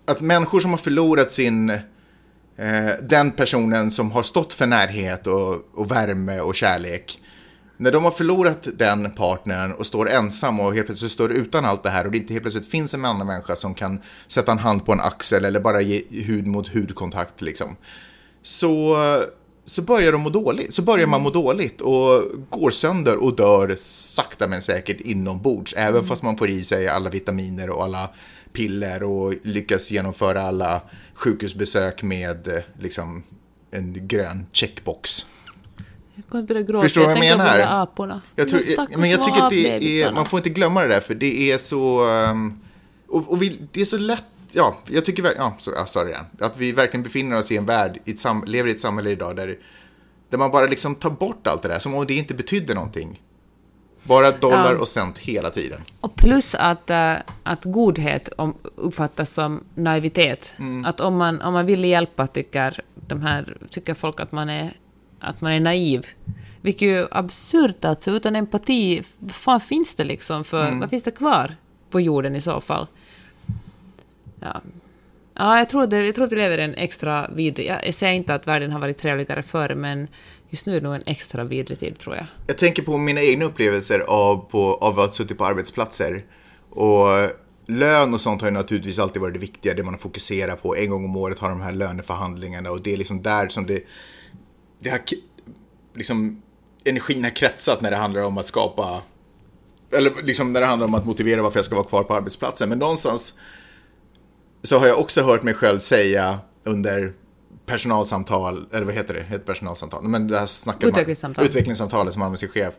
[0.05, 1.79] att människor som har förlorat sin eh,
[3.01, 7.19] den personen som har stått för närhet och, och värme och kärlek
[7.77, 11.83] när de har förlorat den partnern och står ensam och helt plötsligt står utan allt
[11.83, 14.59] det här och det inte helt plötsligt finns en annan människa som kan sätta en
[14.59, 17.75] hand på en axel eller bara ge hud mot hudkontakt liksom.
[18.41, 18.97] Så,
[19.65, 20.73] så börjar de må dåligt.
[20.73, 25.73] Så börjar man må dåligt och går sönder och dör sakta men säkert inombords.
[25.77, 28.09] Även fast man får i sig alla vitaminer och alla
[28.53, 30.81] piller och lyckas genomföra alla
[31.13, 33.23] sjukhusbesök med liksom
[33.71, 35.25] en grön checkbox.
[36.39, 36.81] Jag kommer börja gråta.
[36.81, 37.57] Förstår du vad jag tänker menar?
[37.57, 38.21] de där aporna.
[38.35, 40.99] Jag tror, stackars men jag tycker att det är, man får inte glömma det där
[40.99, 42.09] för det är så...
[42.09, 42.59] ehm,
[43.07, 46.03] och, och vi, det är så lätt, ja, jag tycker ver- ja, så, jag sa
[46.03, 46.25] det redan.
[46.39, 49.09] Att vi verkligen befinner oss i en värld, i ett sam, lever i ett samhälle
[49.09, 49.57] idag där,
[50.29, 53.21] där man bara liksom tar bort allt det där, som om det inte betydde någonting.
[54.03, 54.79] Bara dollar Ja.
[54.79, 55.81] och cent hela tiden.
[55.99, 58.29] Och plus att, äh, att godhet
[58.75, 60.55] uppfattas som naivitet.
[60.59, 60.85] Mm.
[60.85, 64.73] Att om man, om man vill hjälpa tycker, de här, tycker folk att man, är,
[65.25, 66.05] att man är naiv.
[66.61, 70.79] Vilket är ju absurt alltså, utan empati, vad fan finns det liksom för, Mm.
[70.79, 71.55] vad finns det kvar
[71.89, 72.87] på jorden i så fall?
[74.39, 74.61] Ja,
[75.33, 77.67] ja jag, tror det, jag tror att vi lever i en extra vidrig...
[77.67, 80.07] Jag, säger inte att världen har varit trevligare förr, men
[80.49, 82.25] just nu är det nog en extra vidrig tid, tror jag.
[82.47, 86.23] Jag tänker på mina egna upplevelser av, på, av att suttit på arbetsplatser.
[86.69, 87.07] Och
[87.67, 90.75] lön och sånt har ju naturligtvis alltid varit det viktiga, det man fokuserar på.
[90.75, 93.83] En gång om året har de här löneförhandlingarna och det är liksom där som det,
[94.85, 95.01] det har,
[95.93, 96.41] liksom,
[96.83, 99.01] energin har kretsat när det handlar om att skapa,
[99.91, 102.69] eller liksom när det handlar om att motivera varför jag ska vara kvar på arbetsplatsen.
[102.69, 103.39] Men någonstans
[104.63, 107.13] så har jag också hört mig själv säga under
[107.65, 109.23] personalsamtal, eller vad heter det?
[109.23, 110.03] Heter personalsamtal?
[110.03, 111.43] Men det här snackar Utvecklingssamtal.
[111.43, 112.73] Man, utvecklingssamtalet som man har med sin chef.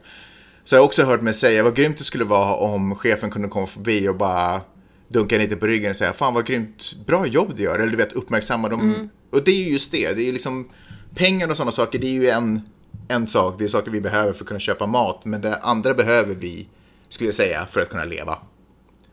[0.64, 3.48] Så jag har också hört mig säga vad grymt det skulle vara om chefen kunde
[3.48, 4.60] komma förbi och bara
[5.08, 7.78] dunka lite på ryggen och säga fan vad grymt bra jobb du gör.
[7.78, 9.10] Eller du vet uppmärksamma dem.
[9.32, 10.12] Och det är ju just det.
[10.12, 10.68] Det är ju liksom
[11.16, 11.98] pengar och sådana saker.
[11.98, 12.60] Det är ju en,
[13.08, 13.54] en sak.
[13.58, 15.24] Det är saker vi behöver för att kunna köpa mat.
[15.24, 16.66] Men det andra behöver vi,
[17.08, 18.38] skulle jag säga, för att kunna leva.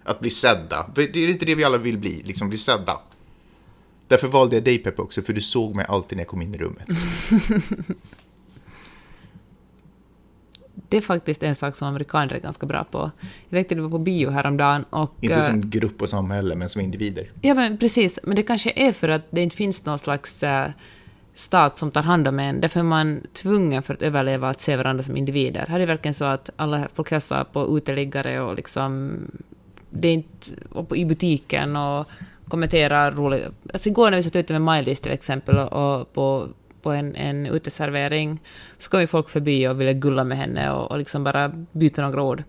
[0.03, 0.85] Att bli sedda.
[0.95, 2.99] För Det är inte det vi alla vill bli, liksom bli sedda.
[4.07, 6.55] Därför valde jag dig Peppe också, för du såg mig alltid när jag kom in
[6.55, 6.87] i rummet.
[10.89, 13.11] Det är faktiskt en sak som amerikaner är ganska bra på.
[13.49, 15.15] Jag vet att du var på bio häromdagen och...
[15.21, 17.31] Inte eh, som grupp och samhälle, men som individer.
[17.41, 18.19] Ja, men precis.
[18.23, 20.69] Men det kanske är för att det inte finns någon slags eh,
[21.33, 22.61] stat som tar hand om en.
[22.61, 25.65] Därför är man tvungen för att överleva att se varandra som individer.
[25.67, 29.17] Här är det verkligen så att alla folk hälsar på uteliggare och liksom...
[29.89, 30.47] Det är inte...
[30.69, 32.07] Och på, i butiken och
[32.47, 33.45] kommenterar roliga...
[33.73, 36.47] Alltså igår när vi satt ute med Maj-Lis till exempel och, och på
[36.83, 38.39] på en, en uteservering,
[38.77, 42.01] så kom ju folk förbi och ville gulla med henne och, och liksom bara byta
[42.01, 42.43] några ord.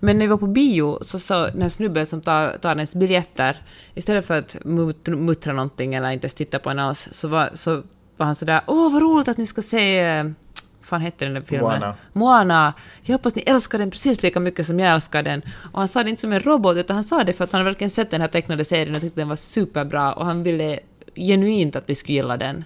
[0.00, 2.94] Men när vi var på bio så sa den här snubben som tar, tar ens
[2.94, 3.56] biljetter,
[3.94, 7.50] istället för att mut- muttra någonting eller inte ens titta på en alls, så var,
[7.54, 7.82] så
[8.20, 10.24] var han sådär ”Åh, vad roligt att ni ska se...”
[10.90, 11.80] fan hette den där filmen?
[11.80, 11.94] Moana.
[12.12, 12.74] Moana.
[13.02, 15.42] Jag hoppas ni älskar den precis lika mycket som jag älskar den.
[15.72, 17.64] Och han sa det inte som en robot, utan han sa det för att han
[17.64, 20.80] verkligen sett den här tecknade serien och tyckte den var superbra och han ville
[21.16, 22.64] genuint att vi skulle gilla den.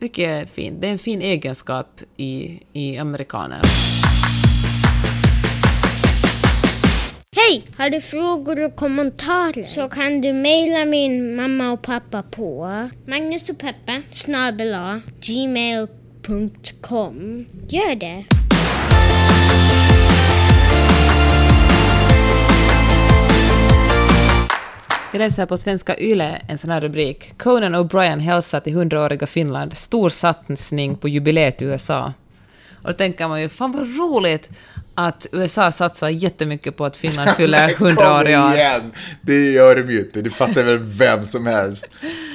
[0.00, 0.80] tycker jag är fint.
[0.80, 3.60] Det är en fin egenskap i, i amerikaner.
[7.78, 12.68] Har du frågor och kommentarer så kan du mejla min mamma och pappa på
[13.06, 16.66] Magnus och Peppe snabel-a gmail.com.
[17.68, 18.24] Gör det!
[25.12, 27.38] Jag läser på svenska YLE en sån här rubrik.
[27.38, 29.76] Conan O'Brien hälsar till 100-åriga Finland.
[29.76, 32.12] Stor satsning på jubileet i USA.
[32.82, 34.50] Och då tänker man ju, fan vad roligt
[34.96, 38.54] att USA satsar jättemycket på att Finland fyller 100 år i år.
[38.54, 38.92] igen!
[39.22, 41.90] Det gör de ju inte, det fattar väl vem som helst.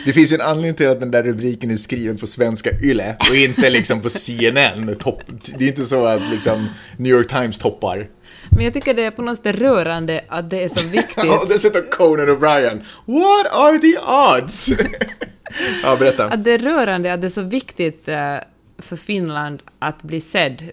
[0.05, 3.15] Det finns ju en anledning till att den där rubriken är skriven på svenska YLE
[3.29, 4.95] och inte liksom på CNN.
[4.95, 5.21] Topp.
[5.57, 8.09] Det är inte så att liksom New York Times toppar.
[8.49, 11.23] Men jag tycker det är på något sätt rörande att det är så Och viktigt
[11.47, 12.79] dessutom Conan O'Brien.
[13.05, 14.69] What are the odds?
[15.83, 16.25] ja, berätta.
[16.25, 18.35] att det är rörande att det är så viktigt eh,
[18.77, 20.71] för Finland att bli sedd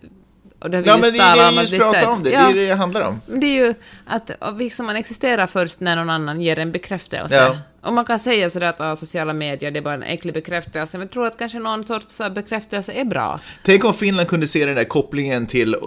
[0.58, 2.22] Och där vi Ja, men det är talar det om vi just pratar om.
[2.22, 3.20] Det, ja, det är det det handlar om.
[3.26, 3.74] det är ju
[4.06, 7.34] att liksom man existerar först när någon annan ger en bekräftelse.
[7.34, 7.58] Ja.
[7.82, 10.98] Och man kan säga sådär att ah, sociala medier, det är bara en äcklig bekräftelse,
[10.98, 13.40] men jag tror att kanske någon sorts ah, bekräftelse är bra.
[13.64, 15.80] Tänk om Finland kunde se den där kopplingen till eh,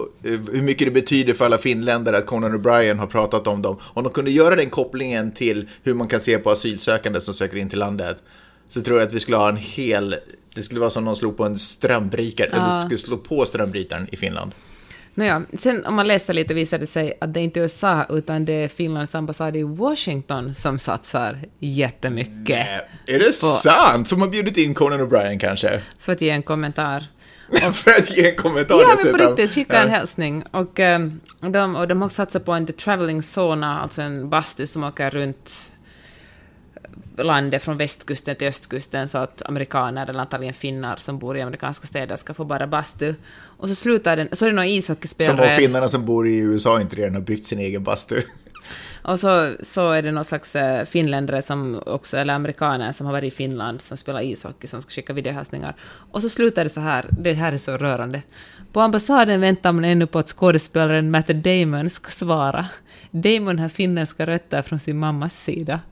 [0.52, 3.78] hur mycket det betyder för alla finländare att Conan O'Brien har pratat om dem.
[3.82, 7.56] Om de kunde göra den kopplingen till hur man kan se på asylsökande som söker
[7.56, 8.16] in till landet.
[8.68, 10.16] Så tror jag att vi skulle ha en hel...
[10.54, 14.08] Det skulle vara som om någon slog på en strömbrytare, eller skulle slå på strömbrytaren
[14.12, 14.52] i Finland.
[15.14, 18.44] Nåja, sen om man läste lite visade det sig att det inte är USA utan
[18.44, 22.66] det är Finlands ambassad i Washington som satsar jättemycket
[23.06, 24.08] Är det sant?
[24.08, 25.82] Som har bjudit in Conan O'Brien kanske?
[26.00, 27.04] för att ge en kommentar.
[27.72, 29.96] för att ge en kommentar Ja, men på riktigt, skicka en Ja.
[29.96, 30.44] hälsning.
[30.50, 34.30] Och, ehm, de, och de har också satsat på en The Traveling Sauna, alltså en
[34.30, 35.71] bastu som åker runt
[37.16, 41.86] landet från västkusten till östkusten så att amerikaner, eller antagligen finnar som bor i amerikanska
[41.86, 43.14] städer, ska få bara bastu.
[43.44, 46.38] Och så slutar den, så är det några Som om ishockeyspelare, finnarna som bor i
[46.38, 48.22] USA inte redan har byggt sin egen bastu.
[49.02, 53.12] och så, så är det någon slags eh, finländare som också, eller amerikaner som har
[53.12, 55.76] varit i Finland som spelar ishockey som ska skicka videohälsningar.
[56.10, 58.22] Och så slutar det så här, det här är så rörande.
[58.72, 62.66] På ambassaden väntar man ännu på att skådespelaren Matt Damon ska svara.
[63.12, 65.80] Damon har finländska rötter från sin mammas sida.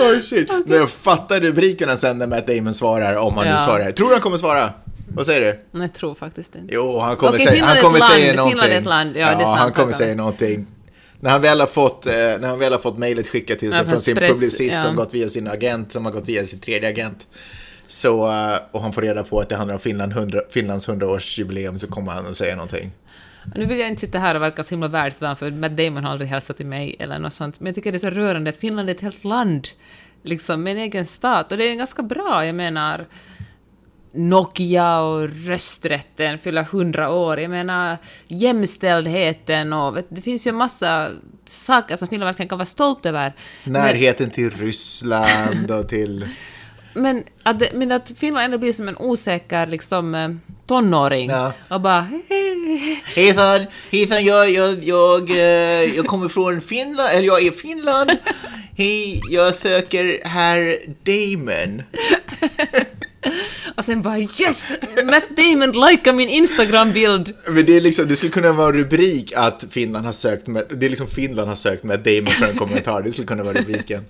[0.00, 0.50] Oh shit.
[0.66, 3.58] Men jag fattar rubrikerna sen när Matt Damon svarar, om han nu Ja.
[3.58, 3.92] svarar.
[3.92, 4.72] Tror du han kommer svara?
[5.14, 5.40] Vad säger
[5.72, 5.78] du?
[5.80, 6.74] Jag tror faktiskt inte.
[6.74, 8.74] Jo, han kommer Okej, säga, Finland han kommer land, säga Finland någonting.
[8.76, 10.66] är ett land, ja, det är sant, han kommer säga någonting.
[11.20, 13.78] När han väl har fått, eh, när han väl har fått mejlet skickat till sig
[13.78, 14.82] Ja, från från sin press, publicist ja.
[14.82, 17.26] som gått via sin agent, som har gått via sin tredje agent.
[17.92, 21.76] Så, eh, och han får reda på att det handlar om Finland 100, Finlands 100-årsjubileum
[21.76, 22.92] så kommer han att säga någonting.
[23.54, 26.12] Nu vill jag inte sitta här och verka så himla världsvan för Matt Damon har
[26.12, 28.56] aldrig hälsat till mig eller något sånt, men jag tycker det är så rörande att
[28.56, 29.68] Finland är ett helt land,
[30.22, 33.06] liksom med en egen stat, och det är ganska bra, jag menar
[34.12, 37.96] Nokia och rösträtten fyller hundra år, jag menar
[38.28, 41.10] jämställdheten och vet, det finns ju en massa
[41.46, 43.32] saker som Finland verkligen kan vara stolt över.
[43.64, 46.26] Närheten till Ryssland och till...
[46.94, 50.30] Men att, det- men att Finland ändå blir som en osäker liksom, eh,
[50.66, 51.52] tonåring Ja.
[51.68, 52.06] och bara
[53.14, 58.10] Hejsan, hejsan, jag, jag, jag, eh, jag kommer från Finland, eller jag är i Finland.
[58.76, 61.82] Hej, jag söker herr Damon.
[63.76, 64.72] och sen bara yes!
[65.04, 67.34] Matt Damon likar min Instagram-bild!
[67.48, 70.64] Men det, är liksom, det skulle kunna vara en rubrik att Finland har sökt med,
[70.76, 73.02] det är liksom Finland har sökt med Damon för en kommentar.
[73.02, 74.04] Det skulle kunna vara rubriken.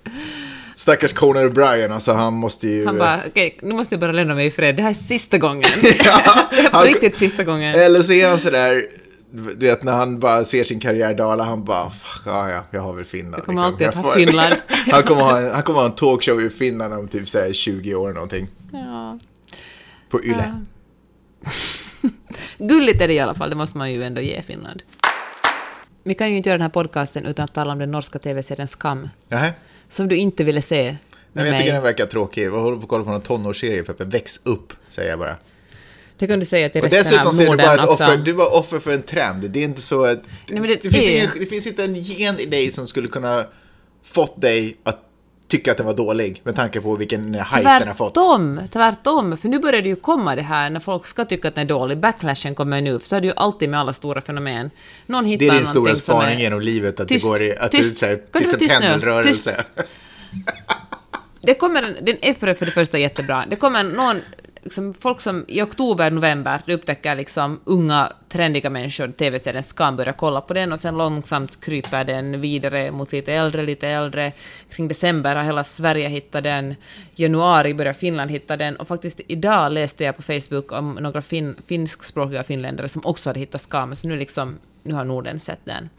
[0.75, 2.85] Stackars Conan O'Brien, alltså han måste ju...
[2.85, 4.75] Han bara, okej, nu måste jag bara lämna mig i fred.
[4.75, 5.69] Det här är sista gången.
[5.83, 5.91] Ja,
[6.51, 7.75] det här är på han- riktigt sista gången.
[7.75, 8.85] Eller så är han sådär,
[9.31, 12.81] du vet när han bara ser sin karriär dala, han bara, "Fuck, ja, ja, jag
[12.81, 13.35] har väl Finland.
[13.37, 14.55] Jag kommer alltid att ha Finland.
[14.91, 17.95] han, kommer ha, han kommer ha en talkshow i Finland om typ så här 20
[17.95, 18.47] år någonting.
[18.71, 19.17] Ja.
[20.09, 20.53] På Yle.
[22.57, 24.83] Gulligt är det i alla fall, det måste man ju ändå ge Finland.
[26.03, 28.67] Vi kan ju inte göra den här podcasten utan att tala om den norska TV-serien
[28.67, 29.53] Skam, Nähä?
[29.93, 30.97] Som du inte ville se Nej,
[31.33, 31.73] med jag tycker mig.
[31.73, 32.45] den verkar tråkig.
[32.45, 34.05] Jag håller på att kolla på någon tonårsserie, Peppe.
[34.05, 35.35] Väx upp, säger jag bara.
[36.17, 38.03] Det kan du säga till resten dessutom av Norden bara ett också.
[38.03, 39.49] offer, du bara offer för en trend.
[39.49, 40.23] Det är inte så att...
[40.47, 43.45] Nej, det det, finns ingen, det finns inte en gen i dig som skulle kunna
[44.03, 44.99] fått dig att
[45.57, 48.13] tycka att den var dålig med tanke på vilken hype den har fått.
[48.13, 49.37] Tvärtom, tvärtom.
[49.37, 51.69] För nu börjar det ju komma det här när folk ska tycka att den är
[51.69, 51.97] dålig.
[51.97, 54.69] Backlashen kommer nu, för så är det ju alltid med alla stora fenomen.
[55.05, 57.71] Någon hittar Det är din stora spaning genom livet, att Tyst, det går i, att
[57.71, 57.89] tyst.
[57.89, 58.87] du säger, Kan du en tyst nu?
[58.87, 59.63] pendelrörelse.
[61.41, 63.45] Det kommer en, den är för det första jättebra.
[63.49, 64.17] Det kommer någon,
[64.63, 70.41] liksom, folk som i oktober, november upptäcker liksom unga, trendiga människor TV-serien Skam, börjar kolla
[70.41, 74.31] på den och sen långsamt kryper den vidare mot lite äldre, lite äldre.
[74.69, 76.75] Kring december har hela Sverige hittat den,
[77.15, 81.55] januari börjar Finland hitta den och faktiskt idag läste jag på Facebook om några fin,
[81.67, 85.89] finskspråkiga finländare som också hade hittat Skam, så nu liksom, nu har Norden sett den.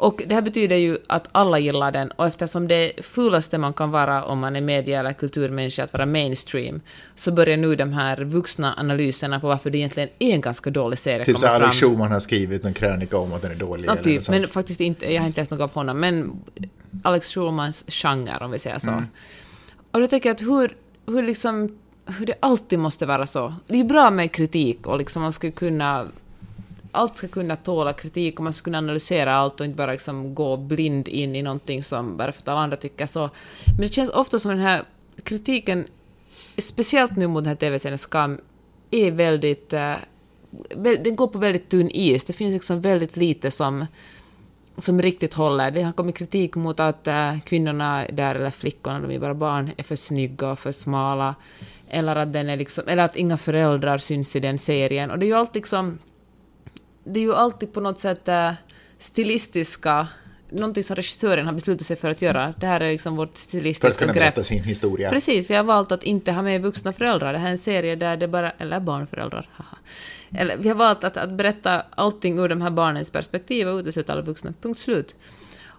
[0.00, 3.90] Och det här betyder ju att alla gillar den och eftersom det fulaste man kan
[3.90, 6.80] vara om man är media eller kulturmänniska att vara mainstream
[7.14, 10.98] så börjar nu de här vuxna analyserna på varför det egentligen är en ganska dålig
[10.98, 11.70] serie Typ så fram.
[11.70, 13.88] Schumann har skrivit en krönika om att den är dålig.
[13.88, 14.38] Ja, typ, sånt.
[14.38, 16.40] men faktiskt inte, jag har inte läst något av honom, men
[17.02, 18.90] Alex Schulmans genre om vi säger så.
[18.90, 19.04] Mm.
[19.90, 21.78] Och då tänker jag att hur, hur liksom
[22.18, 23.54] hur det alltid måste vara så.
[23.66, 26.06] Det är bra med kritik och liksom man ska kunna
[26.92, 30.34] allt ska kunna tåla kritik och man ska kunna analysera allt och inte bara liksom
[30.34, 33.30] gå blind in i någonting som bara för att alla andra tycker så.
[33.66, 34.84] Men det känns ofta som den här
[35.22, 35.84] kritiken,
[36.58, 38.40] speciellt nu mot den här TV-serien Skam,
[38.90, 39.72] är väldigt...
[39.72, 39.94] eh,
[40.76, 42.24] den går på väldigt tunn is.
[42.24, 43.86] Det finns liksom väldigt lite som
[44.78, 45.70] som riktigt håller.
[45.70, 49.70] Det har kommit kritik mot att äh, kvinnorna där, eller flickorna, de är bara barn,
[49.76, 51.34] är för snygga och för smala.
[51.90, 55.10] Eller att, den är liksom, eller att inga föräldrar syns i den serien.
[55.10, 55.98] Och det är ju allt liksom...
[57.08, 58.52] Det är ju alltid på något sätt äh,
[58.98, 60.06] stilistiska
[60.50, 62.54] någonting som regissören har beslutat sig för att göra.
[62.60, 64.22] Det här är liksom vårt stilistiska För att kunna grepp.
[64.22, 65.10] berätta sin historia.
[65.10, 67.32] Precis, vi har valt att inte ha med vuxna föräldrar.
[67.32, 68.50] Det här är en serie där det bara...
[68.50, 69.76] Eller barnföräldrar, haha.
[70.34, 74.12] Eller, vi har valt att, att berätta allting ur de här barnens perspektiv och utesluta
[74.12, 74.52] alla vuxna.
[74.62, 75.16] Punkt slut.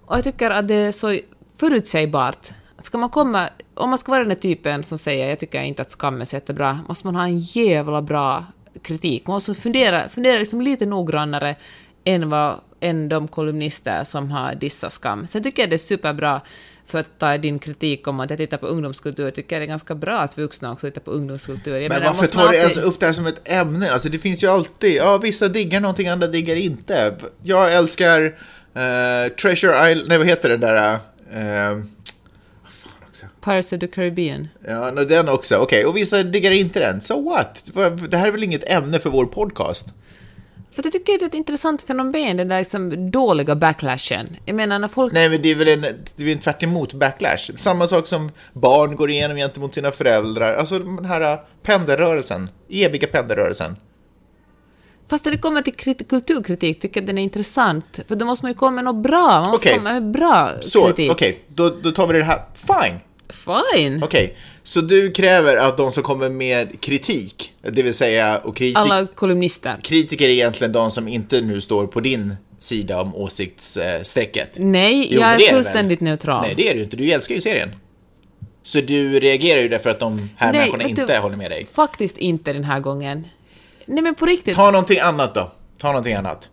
[0.05, 1.19] Och jag tycker att det är så
[1.55, 2.49] förutsägbart.
[2.77, 3.49] Ska man komma...
[3.73, 6.25] Om man ska vara den här typen som säger jag tycker inte att skam är
[6.25, 8.45] så jättebra, måste man ha en jävla bra
[8.83, 9.27] kritik.
[9.27, 11.55] Man måste fundera, fundera liksom lite noggrannare
[12.03, 15.27] än, vad, än de kolumnister som har dissat skam.
[15.27, 16.41] Sen tycker jag det är superbra,
[16.85, 19.67] för att ta din kritik om att jag tittar på ungdomskultur, tycker jag det är
[19.67, 21.73] ganska bra att vuxna också tittar på ungdomskultur.
[21.75, 23.91] Jag Men menar, varför tar du alltid- ens upp det här som ett ämne?
[23.91, 27.15] Alltså det finns ju alltid, ja vissa diggar någonting, andra diggar inte.
[27.43, 28.21] Jag älskar
[28.75, 30.95] eh, Treasure Island, nej vad heter den där?
[30.95, 31.83] Också.
[33.41, 34.47] Pirates of the Caribbean.
[34.67, 35.55] Ja, no, den också.
[35.55, 37.01] Okej, och vissa diggar inte den.
[37.01, 37.71] So what?
[38.09, 39.87] Det här är väl inget ämne för vår podcast?
[40.71, 44.37] För jag tycker det är ett intressant fenomen, den där liksom dåliga backlashen.
[44.45, 45.13] Jag menar när folk...
[45.13, 45.81] Nej, men det är väl en,
[46.15, 47.51] det är en tvärt emot backlash.
[47.57, 50.53] Samma sak som barn går igenom gentemot sina föräldrar.
[50.53, 53.75] Alltså den här uh, pendelrörelsen, eviga pendelrörelsen.
[55.09, 57.99] Fast när det kommer till krit- kulturkritik tycker jag den är intressant.
[58.07, 59.41] För då måste man ju komma med något bra.
[59.41, 59.77] Man måste Okej.
[59.77, 61.45] komma med bra Så, okej, kritik.
[61.47, 62.41] då, då tar vi det här.
[62.53, 62.99] Fine!
[63.29, 64.03] Fine!
[64.03, 68.77] Okej, så du kräver att de som kommer med kritik, det vill säga, och kritik,
[68.77, 69.77] Alla kolumnister.
[69.81, 74.49] kritiker är egentligen de som inte nu står på din sida om åsiktsstrecket.
[74.57, 76.05] Nej, Jo, jag är fullständigt väl?
[76.07, 76.41] neutral.
[76.41, 76.97] Nej, det är du inte.
[76.97, 77.71] Du älskar ju serien.
[78.63, 81.51] Så du reagerar ju därför att de här Nej, människorna vet du- inte håller med
[81.51, 81.65] dig.
[81.65, 83.27] Faktiskt inte den här gången.
[83.85, 84.55] Nej men på riktigt.
[84.55, 85.51] Ta någonting annat då.
[85.77, 86.49] Ta någonting annat.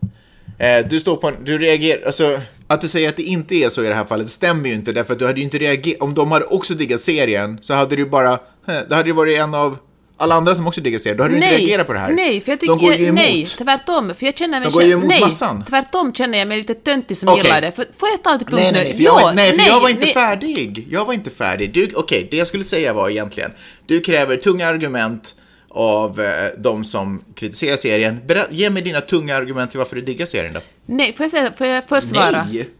[0.59, 3.69] Eh, du står på en, du reagerar, alltså att du säger att det inte är
[3.69, 6.01] så i det här fallet stämmer ju inte därför att du hade ju inte reagerat,
[6.01, 9.39] om de hade också diggat serien så hade du bara, eh, det hade ju varit
[9.39, 9.79] en av
[10.19, 12.11] alla andra som också diggar serien, då hade du inte Nej, reagerat på det här.
[12.13, 12.75] nej, för jag tycker...
[12.77, 13.15] de går ju emot.
[13.15, 14.15] Nej, tvärtom.
[14.15, 14.69] För jag känner mig...
[14.69, 15.65] De går ju emot nej, massan.
[15.65, 17.43] tvärtom känner jag mig lite töntig som Okej.
[17.43, 17.73] gillar det.
[17.73, 18.79] För, får jag ta lite punkt Nej, nu?
[18.79, 20.15] nej, nej, för jag, var, Jo, nej, för jag var inte nej.
[20.15, 20.89] färdig.
[20.91, 21.93] Jag var inte färdig.
[21.97, 23.51] Okej, det jag skulle säga var egentligen,
[23.87, 25.35] du kräver tunga argument
[25.77, 26.27] av eh,
[26.59, 28.21] de som kritiserar serien.
[28.27, 30.61] Berä, ge mig dina tunga argument till varför du diggar serien då.
[30.87, 32.31] Nej, får jag, säga, får jag först svara?
[32.31, 32.71] Nej!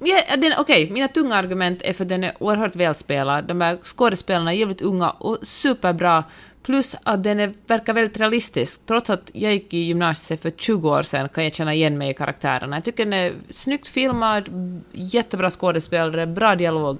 [0.00, 0.20] Ja,
[0.58, 3.44] Okej, mina tunga argument är för att den är oerhört välspelad.
[3.44, 6.24] De här skådespelarna är jävligt unga och superbra.
[6.62, 8.80] Plus att den är, verkar väldigt realistisk.
[8.86, 12.10] Trots att jag gick i gymnasiet för 20 år sedan kan jag känna igen mig
[12.10, 12.76] i karaktärerna.
[12.76, 14.48] Jag tycker den är snyggt filmad,
[14.92, 16.98] jättebra skådespelare, bra dialog,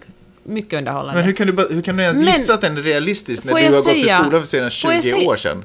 [0.48, 1.14] mycket underhållande.
[1.14, 3.54] Men hur kan du, hur kan du ens Men- gissa att den är realistisk när
[3.54, 5.64] du har gått i säga- skolan för jag 20 säga- år sedan?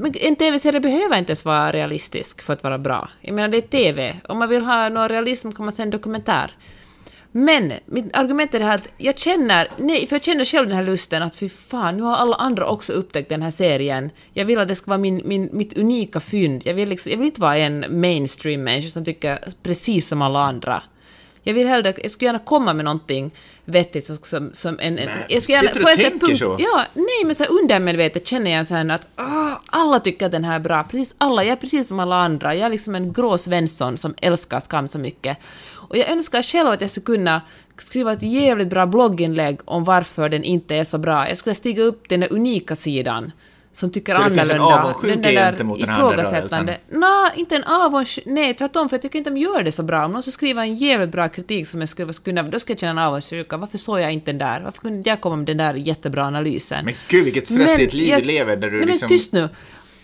[0.00, 3.08] Men en TV-serie behöver inte ens vara realistisk för att vara bra.
[3.20, 4.16] Jag menar, det är TV.
[4.28, 6.50] Om man vill ha någon realism kan man se en dokumentär.
[7.32, 10.76] Men mitt argument är det här att jag känner, nej, för jag känner själv den
[10.76, 14.10] här lusten att fy fan, nu har alla andra också upptäckt den här serien.
[14.34, 16.62] Jag vill att det ska vara min, min, mitt unika fynd.
[16.64, 20.82] Jag vill, liksom, jag vill inte vara en mainstream-människa som tycker precis som alla andra.
[21.48, 23.30] Jag vill hellre, jag skulle gärna komma med någonting
[23.64, 24.98] vettigt som, som, som en...
[24.98, 26.56] en jag skulle sitter du och tänker så?
[26.58, 30.32] Ja, nej men så här undermedvetet känner jag så här att åh, alla tycker att
[30.32, 32.94] den här är bra, precis alla, jag är precis som alla andra, jag är liksom
[32.94, 35.38] en grå Svensson som älskar skam så mycket.
[35.72, 37.42] Och jag önskar själv att jag skulle kunna
[37.76, 41.28] skriva ett jävligt bra blogginlägg om varför den inte är så bra.
[41.28, 43.32] Jag skulle stiga upp den där unika sidan
[43.78, 44.74] som tycker Så det finns annorlunda.
[44.74, 46.78] en avundsjuka gentemot den här andra ifrågasättande.
[46.88, 48.18] Nå, inte en avunds...
[48.26, 50.04] Nej, tvärtom, för jag tycker inte de gör det så bra.
[50.04, 52.42] Om någon skulle skriva en jävligt bra kritik som jag skulle kunna...
[52.42, 53.56] Då skulle jag känna en avundsjuka.
[53.56, 54.60] Varför såg jag inte den där?
[54.60, 56.84] Varför kunde jag komma med den där jättebra analysen?
[56.84, 59.06] Men gud, vilket stressigt Men liv jag- du lever där du Nej, liksom...
[59.06, 59.48] men tyst nu!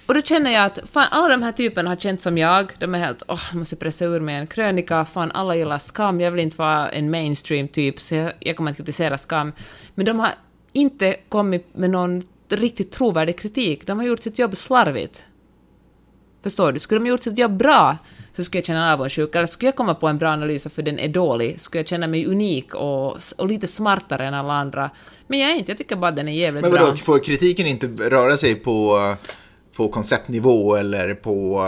[0.07, 2.73] Och då känner jag att fan, alla de här typerna har känt som jag.
[2.79, 5.05] De är helt åh, jag måste pressa ur mig en krönika.
[5.05, 6.21] Fan, alla gillar skam.
[6.21, 9.53] Jag vill inte vara en mainstream-typ, så jag, jag kommer att kritisera skam.
[9.95, 10.29] Men de har
[10.73, 13.87] inte kommit med någon riktigt trovärdig kritik.
[13.87, 15.25] De har gjort sitt jobb slarvigt.
[16.43, 16.79] Förstår du?
[16.79, 17.97] Skulle de gjort sitt jobb bra
[18.37, 19.39] så skulle jag känna avundsjuka.
[19.39, 22.07] Eller skulle jag komma på en bra analys för den är dålig, skulle jag känna
[22.07, 24.91] mig unik och, och lite smartare än alla andra.
[25.27, 26.85] Men jag är inte, jag tycker bara att den är jävligt Men bra.
[26.85, 28.99] vadå, får kritiken inte röra sig på,
[29.77, 31.63] på konceptnivå eller på,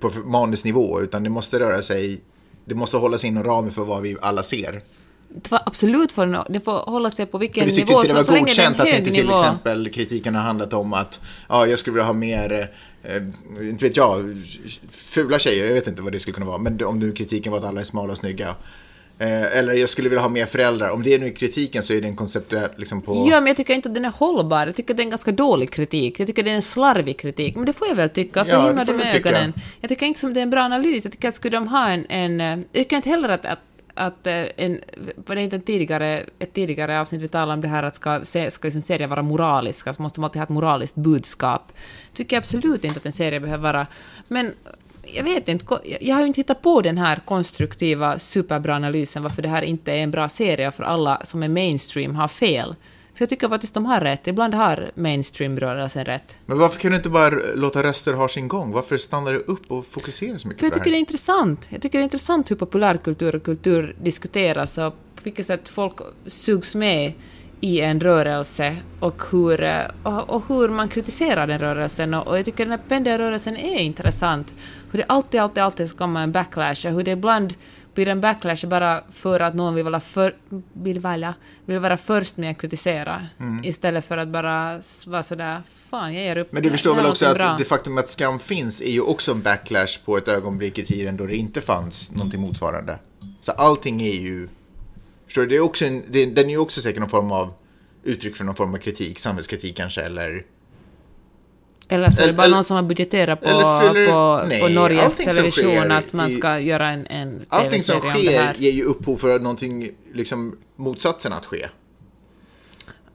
[0.00, 2.20] på manusnivå, utan det måste röra sig,
[2.64, 4.82] det måste hålla sig inom ramen för vad vi alla ser.
[5.42, 8.12] Det var absolut den, den får hålla sig på vilken För du tyckte nivå, det
[8.12, 9.34] var en godkänt att inte till nivå.
[9.34, 12.70] exempel kritiken har handlat om att, ja, jag skulle vilja ha mer,
[13.02, 14.36] eh, inte vet jag,
[14.90, 17.58] fula tjejer, jag vet inte vad det skulle kunna vara, men om nu kritiken var
[17.58, 18.54] att alla är smala och snygga.
[19.18, 20.90] Eh, eller jag skulle vilja ha mer föräldrar.
[20.90, 23.26] Om det är nu kritiken så är det en konceptuell liksom på...
[23.30, 24.66] Ja, men jag tycker inte att den är hållbar.
[24.66, 26.20] Jag tycker att det är en ganska dålig kritik.
[26.20, 27.56] Jag tycker att det är en slarvig kritik.
[27.56, 29.28] Men det får jag väl tycka, för Ja, himla med tycka.
[29.28, 29.52] ögonen.
[29.80, 31.04] Jag tycker inte som det är en bra analys.
[31.04, 32.06] Jag tycker att skulle de ha en...
[32.06, 33.58] en eh, jag tycker inte heller att, att
[33.96, 34.80] att eh, en,
[35.16, 38.20] var det inte en tidigare, ett tidigare avsnitt vi talade om det här att ska,
[38.24, 41.72] se, ska liksom serien vara moraliska, så alltså, måste de alltid ha ett moraliskt budskap.
[42.14, 43.86] tycker jag absolut inte att en serie behöver vara.
[44.28, 44.52] Men
[45.02, 49.42] jag vet inte, jag har ju inte hittat på den här konstruktiva, superbra analysen varför
[49.42, 52.74] det här inte är en bra serie för alla som är mainstream har fel.
[53.16, 56.38] För jag tycker faktiskt de har rätt, ibland har mainstream-rörelsen rätt.
[56.46, 58.72] Men varför kan du inte bara låta röster ha sin gång?
[58.72, 60.96] Varför stannar du upp och fokuserar så mycket För jag på tycker det det är
[60.96, 61.00] här?
[61.00, 61.66] intressant.
[61.70, 65.94] Jag tycker det är intressant hur populärkultur och kultur diskuteras och på vilket sätt folk
[66.26, 67.12] sugs med
[67.60, 72.14] i en rörelse och hur, eh, och, och hur man kritiserar den rörelsen.
[72.14, 74.54] Och, och jag tycker den här pendelrörelsen är intressant.
[74.90, 77.54] Hur det alltid, alltid, alltid ska komma en backlash och hur det ibland
[77.96, 80.34] blir en backlash bara för att någon vill vara, för,
[80.72, 81.34] vill välja,
[81.64, 83.26] vill vara först med att kritisera
[83.62, 86.52] istället för att bara vara sådär fan jag ger upp.
[86.52, 86.62] Mm.
[86.62, 87.56] Men du förstår väl också att bra.
[87.58, 91.16] det faktum att skam finns är ju också en backlash på ett ögonblick i tiden
[91.16, 92.98] då det inte fanns någonting motsvarande.
[93.40, 94.48] Så allting är ju...
[95.26, 95.48] Förstår du?
[95.48, 97.52] Det är också en, det, den är ju också säkert någon form av
[98.04, 100.44] uttryck för någon form av kritik, samhällskritik kanske, eller...
[101.88, 104.68] Eller så är det bara Eller- någon som har budgeterat på, fyller- på, nej, på
[104.68, 108.46] Norges allting som television att man i- ska göra en, en Allting som TV-serie om
[108.46, 111.66] det sker ger ju upphov för någonting, liksom, motsatsen att ske.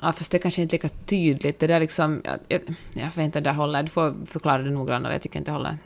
[0.02, 1.60] Ja, fast det är kanske inte lika tydligt.
[1.60, 2.22] Det där liksom...
[2.48, 2.62] Jag,
[2.94, 3.84] jag, vet inte, det håller.
[3.84, 5.14] Du får förklara det noggrannare.
[5.14, 5.78] Jag tycker inte det håller.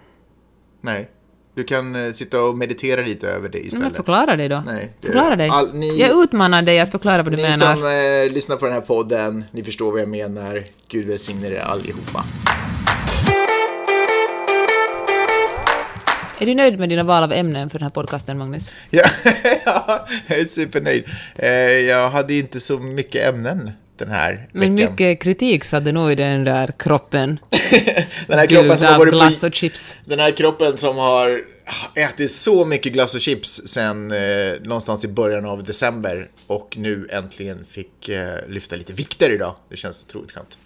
[0.81, 1.09] Nej.
[1.53, 3.87] Du kan eh, sitta och meditera lite över det istället.
[3.87, 4.63] men förklara dig då.
[4.65, 5.49] Nej, det- förklara dig.
[5.49, 7.75] all- ni- Jag utmanar dig att förklara vad du Ni menar.
[7.75, 7.85] som
[8.27, 10.63] eh, lyssnar på den här podden, ni förstår vad jag menar.
[10.87, 12.25] Gud välsigne er allihopa.
[16.39, 18.73] Är du nöjd med dina val av ämnen för den här podcasten, Magnus?
[18.89, 19.03] Ja,
[19.65, 21.03] ja, jag är supernöjd.
[21.35, 24.91] Eh, jag hade inte så mycket ämnen den här Men veckan.
[24.91, 27.39] mycket kritik satte nog i den där kroppen.
[28.27, 29.97] den här kroppen som har varit glass och chips.
[30.05, 31.41] Den här kroppen som har
[31.95, 37.07] ätit så mycket glass och chips sen eh, någonstans i början av december och nu
[37.11, 39.55] äntligen fick eh, lyfta lite vikter idag.
[39.69, 40.57] Det känns otroligt skönt.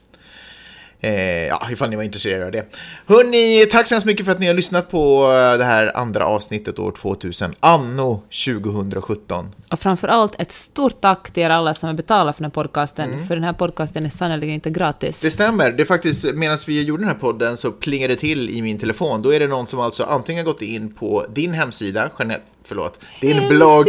[1.02, 2.66] Eh, ja, ifall ni var intresserade av det.
[3.08, 6.26] Hörni, tack så hemskt mycket för att ni har lyssnat på eh, det här andra
[6.26, 9.52] avsnittet år 2000, anno 2017.
[9.72, 12.64] Och framför allt ett stort tack till er alla som har betalat för den här
[12.64, 13.28] podcasten, Mm.
[13.28, 15.22] för den här podcasten är sannerligen inte gratis.
[15.22, 15.72] Det stämmer.
[15.72, 18.80] Det är faktiskt, medan vi gjorde den här podden så plingade det till i min
[18.80, 19.22] telefon.
[19.22, 23.34] Då är det någon som alltså antingen gått in på din hemsida, Jeanette, förlåt, din
[23.34, 23.86] Hemsida, blogg,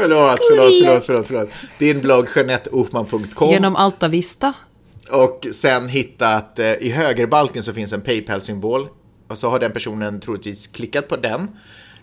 [0.00, 1.48] förlåt, förlåt, förlåt, förlåt, förlåt,
[1.78, 4.52] din blogg jeanetteofman.com Genom Alta Vista
[5.12, 8.88] och sen hittat, eh, i högerbalken så finns en Paypal-symbol
[9.28, 11.48] och så har den personen troligtvis klickat på den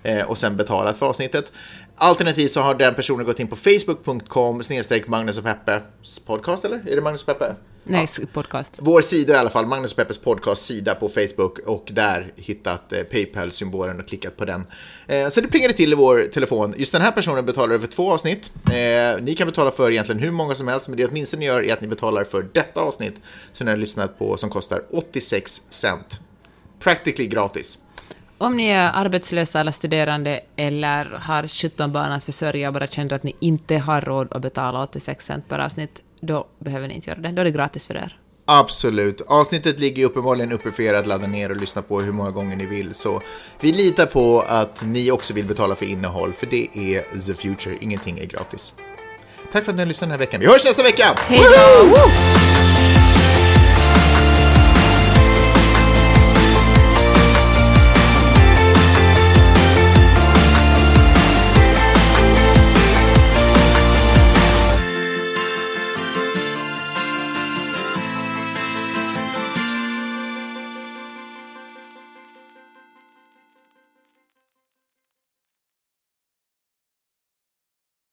[0.03, 1.51] eh, och sen betalat för avsnittet.
[1.95, 6.89] Alternativt så har den personen gått in på facebook.com snedstreck Magnus och Peppes podcast, eller?
[6.89, 7.55] Är det Magnus och Peppe?
[7.83, 8.77] Nej, podcast.
[8.81, 12.93] Vår sida i alla fall, Magnus och Peppes podcast sida på Facebook och där hittat
[12.93, 14.65] eh, Paypal-symbolen och klickat på den.
[15.07, 16.73] Eh, så det plingade till i vår telefon.
[16.77, 18.53] Just den här personen betalar över två avsnitt.
[18.65, 21.63] Eh, ni kan betala för egentligen hur många som helst, men det åtminstone ni gör
[21.63, 23.15] är att ni betalar för detta avsnitt
[23.53, 26.19] som ni har lyssnat på som kostar 86 cent.
[26.79, 27.79] Practically gratis.
[28.41, 33.13] Om ni är arbetslösa eller studerande eller har 17 barn att försörja och bara känner
[33.13, 37.09] att ni inte har råd att betala 86 cent per avsnitt, då behöver ni inte
[37.09, 37.31] göra det.
[37.31, 38.19] Då är det gratis för er.
[38.45, 39.21] Absolut.
[39.21, 42.55] Avsnittet ligger uppenbarligen uppe för er att ladda ner och lyssna på hur många gånger
[42.55, 42.93] ni vill.
[42.93, 43.21] Så
[43.59, 47.77] vi litar på att ni också vill betala för innehåll, för det är the future.
[47.81, 48.73] Ingenting är gratis.
[49.51, 50.39] Tack för att ni har lyssnat den här veckan.
[50.39, 51.15] Vi hörs nästa vecka!
[51.17, 52.98] Hej då!